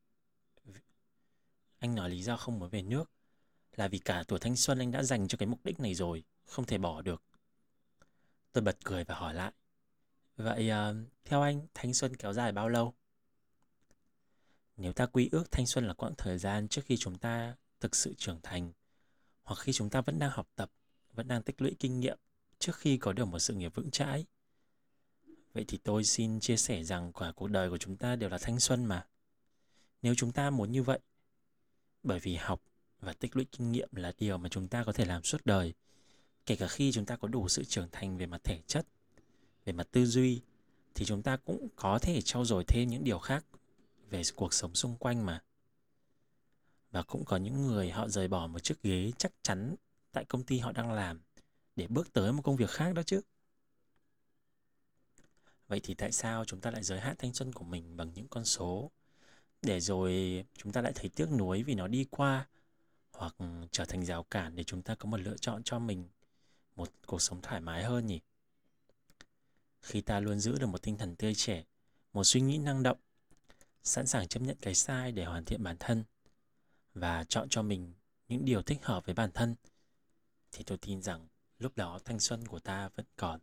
Anh 1.78 1.94
nói 1.94 2.10
lý 2.10 2.22
do 2.22 2.36
không 2.36 2.58
muốn 2.58 2.70
về 2.70 2.82
nước 2.82 3.10
là 3.76 3.88
vì 3.88 3.98
cả 3.98 4.24
tuổi 4.28 4.38
thanh 4.38 4.56
xuân 4.56 4.78
anh 4.78 4.90
đã 4.90 5.02
dành 5.02 5.28
cho 5.28 5.38
cái 5.38 5.46
mục 5.46 5.64
đích 5.64 5.80
này 5.80 5.94
rồi, 5.94 6.24
không 6.44 6.64
thể 6.64 6.78
bỏ 6.78 7.02
được. 7.02 7.22
Tôi 8.52 8.62
bật 8.62 8.76
cười 8.84 9.04
và 9.04 9.14
hỏi 9.14 9.34
lại. 9.34 9.52
Vậy 10.44 10.68
ờ, 10.68 10.94
theo 11.24 11.42
anh, 11.42 11.66
thanh 11.74 11.94
xuân 11.94 12.16
kéo 12.16 12.32
dài 12.32 12.52
bao 12.52 12.68
lâu? 12.68 12.94
Nếu 14.76 14.92
ta 14.92 15.06
quy 15.06 15.28
ước 15.32 15.52
thanh 15.52 15.66
xuân 15.66 15.86
là 15.86 15.94
quãng 15.94 16.14
thời 16.18 16.38
gian 16.38 16.68
trước 16.68 16.82
khi 16.84 16.96
chúng 16.96 17.18
ta 17.18 17.56
thực 17.80 17.96
sự 17.96 18.14
trưởng 18.18 18.40
thành, 18.42 18.72
hoặc 19.42 19.58
khi 19.60 19.72
chúng 19.72 19.90
ta 19.90 20.00
vẫn 20.00 20.18
đang 20.18 20.30
học 20.30 20.48
tập, 20.56 20.70
vẫn 21.12 21.28
đang 21.28 21.42
tích 21.42 21.62
lũy 21.62 21.76
kinh 21.78 22.00
nghiệm 22.00 22.18
trước 22.58 22.76
khi 22.76 22.96
có 22.96 23.12
được 23.12 23.24
một 23.24 23.38
sự 23.38 23.54
nghiệp 23.54 23.74
vững 23.74 23.90
chãi. 23.90 24.26
Vậy 25.52 25.64
thì 25.68 25.78
tôi 25.78 26.04
xin 26.04 26.40
chia 26.40 26.56
sẻ 26.56 26.84
rằng 26.84 27.12
cả 27.12 27.32
cuộc 27.36 27.48
đời 27.48 27.70
của 27.70 27.78
chúng 27.78 27.96
ta 27.96 28.16
đều 28.16 28.30
là 28.30 28.38
thanh 28.40 28.60
xuân 28.60 28.84
mà. 28.84 29.06
Nếu 30.02 30.14
chúng 30.14 30.32
ta 30.32 30.50
muốn 30.50 30.72
như 30.72 30.82
vậy, 30.82 31.00
bởi 32.02 32.20
vì 32.20 32.36
học 32.36 32.62
và 33.00 33.12
tích 33.12 33.36
lũy 33.36 33.46
kinh 33.52 33.72
nghiệm 33.72 33.88
là 33.92 34.12
điều 34.18 34.38
mà 34.38 34.48
chúng 34.48 34.68
ta 34.68 34.84
có 34.84 34.92
thể 34.92 35.04
làm 35.04 35.22
suốt 35.22 35.40
đời, 35.44 35.74
kể 36.46 36.56
cả 36.56 36.68
khi 36.68 36.92
chúng 36.92 37.06
ta 37.06 37.16
có 37.16 37.28
đủ 37.28 37.48
sự 37.48 37.64
trưởng 37.64 37.88
thành 37.92 38.18
về 38.18 38.26
mặt 38.26 38.40
thể 38.44 38.60
chất 38.66 38.86
về 39.64 39.72
mặt 39.72 39.88
tư 39.90 40.06
duy, 40.06 40.42
thì 40.94 41.04
chúng 41.04 41.22
ta 41.22 41.36
cũng 41.36 41.68
có 41.76 41.98
thể 41.98 42.20
trau 42.22 42.44
dồi 42.44 42.64
thêm 42.64 42.88
những 42.88 43.04
điều 43.04 43.18
khác 43.18 43.44
về 44.10 44.22
cuộc 44.36 44.54
sống 44.54 44.74
xung 44.74 44.96
quanh 44.96 45.26
mà. 45.26 45.42
Và 46.90 47.02
cũng 47.02 47.24
có 47.24 47.36
những 47.36 47.66
người 47.66 47.90
họ 47.90 48.08
rời 48.08 48.28
bỏ 48.28 48.46
một 48.46 48.58
chiếc 48.58 48.82
ghế 48.82 49.12
chắc 49.18 49.32
chắn 49.42 49.74
tại 50.12 50.24
công 50.24 50.44
ty 50.44 50.58
họ 50.58 50.72
đang 50.72 50.92
làm 50.92 51.20
để 51.76 51.86
bước 51.86 52.12
tới 52.12 52.32
một 52.32 52.42
công 52.42 52.56
việc 52.56 52.70
khác 52.70 52.94
đó 52.94 53.02
chứ. 53.02 53.20
Vậy 55.68 55.80
thì 55.82 55.94
tại 55.94 56.12
sao 56.12 56.44
chúng 56.44 56.60
ta 56.60 56.70
lại 56.70 56.82
giới 56.82 57.00
hạn 57.00 57.16
thanh 57.18 57.34
xuân 57.34 57.52
của 57.52 57.64
mình 57.64 57.96
bằng 57.96 58.12
những 58.14 58.28
con 58.28 58.44
số? 58.44 58.90
Để 59.62 59.80
rồi 59.80 60.44
chúng 60.56 60.72
ta 60.72 60.80
lại 60.80 60.92
thấy 60.94 61.08
tiếc 61.08 61.30
nuối 61.30 61.62
vì 61.62 61.74
nó 61.74 61.88
đi 61.88 62.06
qua, 62.10 62.48
hoặc 63.12 63.36
trở 63.70 63.84
thành 63.84 64.04
rào 64.04 64.22
cản 64.22 64.56
để 64.56 64.64
chúng 64.64 64.82
ta 64.82 64.94
có 64.94 65.08
một 65.08 65.20
lựa 65.20 65.36
chọn 65.36 65.62
cho 65.64 65.78
mình, 65.78 66.08
một 66.76 66.88
cuộc 67.06 67.22
sống 67.22 67.40
thoải 67.42 67.60
mái 67.60 67.84
hơn 67.84 68.06
nhỉ? 68.06 68.20
Khi 69.82 70.00
ta 70.00 70.20
luôn 70.20 70.38
giữ 70.38 70.58
được 70.58 70.66
một 70.66 70.82
tinh 70.82 70.98
thần 70.98 71.16
tươi 71.16 71.34
trẻ, 71.34 71.64
một 72.12 72.24
suy 72.24 72.40
nghĩ 72.40 72.58
năng 72.58 72.82
động, 72.82 72.98
sẵn 73.82 74.06
sàng 74.06 74.28
chấp 74.28 74.40
nhận 74.40 74.56
cái 74.60 74.74
sai 74.74 75.12
để 75.12 75.24
hoàn 75.24 75.44
thiện 75.44 75.62
bản 75.62 75.76
thân 75.80 76.04
và 76.94 77.24
chọn 77.24 77.48
cho 77.48 77.62
mình 77.62 77.92
những 78.28 78.44
điều 78.44 78.62
thích 78.62 78.78
hợp 78.82 79.06
với 79.06 79.14
bản 79.14 79.30
thân, 79.32 79.54
thì 80.52 80.64
tôi 80.64 80.78
tin 80.78 81.02
rằng 81.02 81.28
lúc 81.58 81.76
đó 81.76 81.98
thanh 82.04 82.20
xuân 82.20 82.46
của 82.46 82.58
ta 82.58 82.88
vẫn 82.88 83.06
còn. 83.16 83.40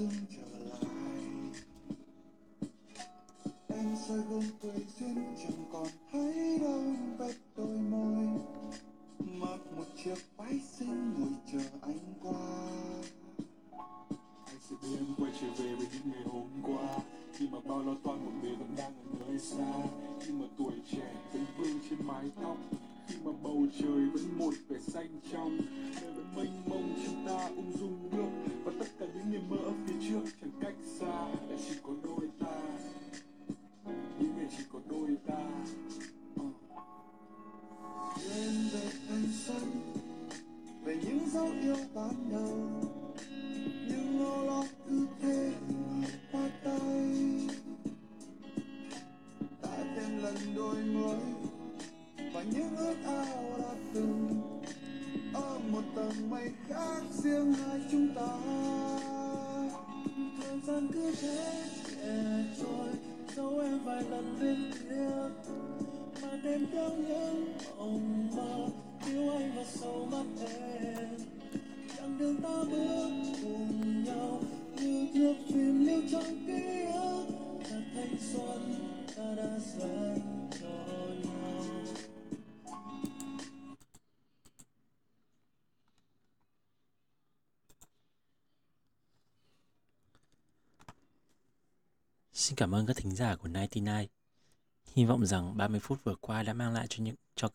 Nào 0.00 0.08
bỗng 4.30 4.42
dưng 5.00 5.34
trở 5.42 5.67
trời 23.78 24.06
vẫn 24.12 24.38
một 24.38 24.54
vẻ 24.68 24.78
xanh 24.80 25.20
trong. 25.32 25.58
Đời 26.00 26.12
vẫn 26.12 26.26
mênh 26.36 26.62
mông, 26.66 26.94
chúng 27.06 27.26
ta 27.26 27.48
ung 27.56 27.72
dung 27.80 28.10
bước 28.10 28.52
và 28.64 28.72
tất 28.78 28.86
cả 28.98 29.06
những 29.14 29.32
niềm 29.32 29.48
mơ 29.48 29.56
ở 29.56 29.72
phía 29.86 29.94
trước 30.08 30.20
chẳng 30.40 30.50
cách 30.60 30.74
xa 30.98 31.28
lại 31.48 31.58
chỉ 31.68 31.74
có 31.82 31.92
đôi 32.02 32.28
ta. 32.40 32.60
Những 34.18 34.36
ngày 34.36 34.46
chỉ 34.56 34.64
có 34.72 34.78
đôi 34.90 35.16
ta. 35.26 35.44
Ờ. 36.36 36.44
Trên 38.16 38.54
đời 38.72 38.82
về 38.82 38.90
thanh 39.08 39.26
xuân 39.32 39.62
về 40.84 40.96
những 41.04 41.30
dấu 41.30 41.48
yêu 41.62 41.76
ban 41.94 42.30
đầu 42.32 42.87
khác 56.68 57.02
riêng 57.12 57.52
hai 57.52 57.80
chúng 57.90 58.08
ta. 58.14 58.28
Thời 60.42 60.60
gian 60.66 60.88
cứ 60.92 61.14
thế 61.20 61.64
nhẹ 62.04 62.44
trôi 62.60 62.88
dấu 63.36 63.58
em 63.58 63.78
vài 63.84 64.02
lần 64.10 64.36
liên 64.40 64.70
tiếp, 64.72 65.28
mà 66.22 66.28
đêm 66.42 66.66
đau 66.72 66.90
những 66.90 67.52
mộng 67.78 68.28
mơ, 68.36 68.68
yêu 69.06 69.30
anh 69.30 69.52
và 69.56 69.64
sâu 69.64 70.08
mắt 70.12 70.26
em. 70.40 71.08
Chặng 71.96 72.18
đường 72.18 72.36
ta 72.36 72.64
bước 72.70 73.10
cùng 73.42 74.04
nhau, 74.04 74.40
như 74.80 75.06
thước 75.14 75.34
phim 75.48 75.86
lưu 75.86 75.97
Xin 92.48 92.56
cảm 92.56 92.74
ơn 92.74 92.86
các 92.86 92.96
thính 92.96 93.14
giả 93.14 93.36
của 93.36 93.48
99. 93.54 93.84
Hy 94.86 95.04
vọng 95.04 95.26
rằng 95.26 95.56
30 95.56 95.80
phút 95.80 96.04
vừa 96.04 96.14
qua 96.20 96.42
đã 96.42 96.52
mang 96.52 96.74
lại 96.74 96.86
cho 96.90 97.04
những 97.04 97.14
cho 97.34 97.48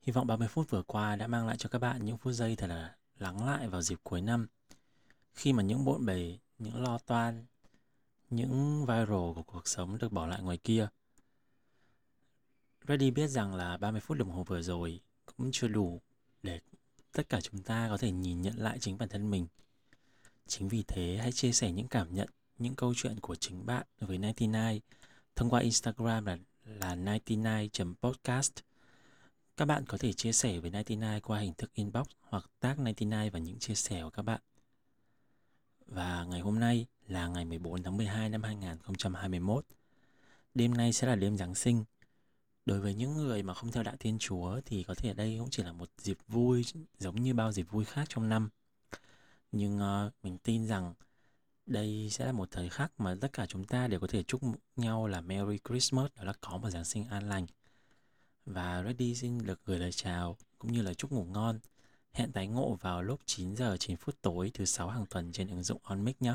Hy 0.00 0.12
vọng 0.12 0.26
30 0.26 0.48
phút 0.48 0.70
vừa 0.70 0.82
qua 0.82 1.16
đã 1.16 1.26
mang 1.26 1.46
lại 1.46 1.56
cho 1.56 1.68
các 1.68 1.78
bạn 1.78 2.04
những 2.04 2.18
phút 2.18 2.32
giây 2.32 2.56
thật 2.56 2.66
là 2.66 2.96
lắng 3.18 3.46
lại 3.46 3.68
vào 3.68 3.82
dịp 3.82 3.98
cuối 4.02 4.20
năm. 4.20 4.46
Khi 5.34 5.52
mà 5.52 5.62
những 5.62 5.84
bộn 5.84 6.06
bề, 6.06 6.38
những 6.58 6.82
lo 6.82 6.98
toan, 6.98 7.44
những 8.30 8.86
viral 8.86 9.32
của 9.34 9.42
cuộc 9.46 9.68
sống 9.68 9.98
được 9.98 10.12
bỏ 10.12 10.26
lại 10.26 10.42
ngoài 10.42 10.58
kia. 10.58 10.88
Reddy 12.88 13.10
biết 13.10 13.28
rằng 13.28 13.54
là 13.54 13.76
30 13.76 14.00
phút 14.00 14.18
đồng 14.18 14.30
hồ 14.30 14.44
vừa 14.44 14.62
rồi 14.62 15.00
cũng 15.36 15.50
chưa 15.52 15.68
đủ 15.68 16.00
để 16.42 16.60
tất 17.12 17.28
cả 17.28 17.40
chúng 17.40 17.62
ta 17.62 17.88
có 17.90 17.96
thể 17.96 18.10
nhìn 18.10 18.42
nhận 18.42 18.56
lại 18.56 18.78
chính 18.80 18.98
bản 18.98 19.08
thân 19.08 19.30
mình. 19.30 19.46
Chính 20.46 20.68
vì 20.68 20.84
thế 20.88 21.18
hãy 21.20 21.32
chia 21.32 21.52
sẻ 21.52 21.72
những 21.72 21.88
cảm 21.88 22.14
nhận, 22.14 22.28
những 22.58 22.74
câu 22.74 22.94
chuyện 22.96 23.20
của 23.20 23.34
chính 23.34 23.66
bạn 23.66 23.86
với 24.00 24.18
99 24.18 24.52
thông 25.36 25.50
qua 25.50 25.60
Instagram 25.60 26.26
là 26.26 26.94
là 26.94 27.18
99.podcast. 27.26 28.50
Các 29.56 29.64
bạn 29.64 29.84
có 29.86 29.98
thể 29.98 30.12
chia 30.12 30.32
sẻ 30.32 30.60
với 30.60 30.70
99 30.70 31.20
qua 31.22 31.38
hình 31.38 31.54
thức 31.54 31.74
inbox 31.74 32.06
hoặc 32.20 32.50
tag 32.60 32.76
99 32.76 33.30
và 33.32 33.38
những 33.38 33.58
chia 33.58 33.74
sẻ 33.74 34.02
của 34.02 34.10
các 34.10 34.22
bạn. 34.22 34.40
Và 35.86 36.24
ngày 36.24 36.40
hôm 36.40 36.60
nay 36.60 36.86
là 37.08 37.26
ngày 37.28 37.44
14 37.44 37.82
tháng 37.82 37.96
12 37.96 38.28
năm 38.28 38.42
2021. 38.42 39.64
Đêm 40.54 40.74
nay 40.74 40.92
sẽ 40.92 41.06
là 41.06 41.14
đêm 41.14 41.36
Giáng 41.36 41.54
sinh. 41.54 41.84
Đối 42.66 42.80
với 42.80 42.94
những 42.94 43.14
người 43.14 43.42
mà 43.42 43.54
không 43.54 43.72
theo 43.72 43.82
đạo 43.82 43.94
Thiên 44.00 44.18
Chúa 44.18 44.60
thì 44.64 44.82
có 44.82 44.94
thể 44.94 45.14
đây 45.14 45.36
cũng 45.38 45.50
chỉ 45.50 45.62
là 45.62 45.72
một 45.72 45.90
dịp 45.98 46.18
vui 46.28 46.64
giống 46.98 47.22
như 47.22 47.34
bao 47.34 47.52
dịp 47.52 47.62
vui 47.70 47.84
khác 47.84 48.04
trong 48.08 48.28
năm. 48.28 48.48
Nhưng 49.52 49.76
uh, 49.76 50.12
mình 50.22 50.38
tin 50.38 50.66
rằng 50.66 50.94
đây 51.66 52.08
sẽ 52.10 52.26
là 52.26 52.32
một 52.32 52.50
thời 52.50 52.68
khắc 52.68 53.00
mà 53.00 53.14
tất 53.20 53.32
cả 53.32 53.46
chúng 53.46 53.64
ta 53.64 53.88
đều 53.88 54.00
có 54.00 54.06
thể 54.06 54.22
chúc 54.22 54.40
nhau 54.76 55.06
là 55.06 55.20
Merry 55.20 55.58
Christmas, 55.68 56.10
đó 56.16 56.24
là 56.24 56.32
có 56.40 56.58
một 56.58 56.70
Giáng 56.70 56.84
sinh 56.84 57.04
an 57.08 57.28
lành. 57.28 57.46
Và 58.44 58.82
Reddy 58.86 59.14
xin 59.14 59.38
được 59.38 59.60
gửi 59.64 59.78
lời 59.78 59.92
chào 59.92 60.36
cũng 60.58 60.72
như 60.72 60.82
là 60.82 60.94
chúc 60.94 61.12
ngủ 61.12 61.24
ngon. 61.24 61.58
Hẹn 62.12 62.32
tái 62.32 62.46
ngộ 62.46 62.74
vào 62.80 63.02
lúc 63.02 63.20
9 63.26 63.56
giờ 63.56 63.76
9 63.76 63.96
phút 63.96 64.22
tối 64.22 64.50
thứ 64.54 64.64
sáu 64.64 64.88
hàng 64.88 65.06
tuần 65.06 65.32
trên 65.32 65.48
ứng 65.48 65.62
dụng 65.62 65.80
OnMic 65.82 66.22
nhé. 66.22 66.34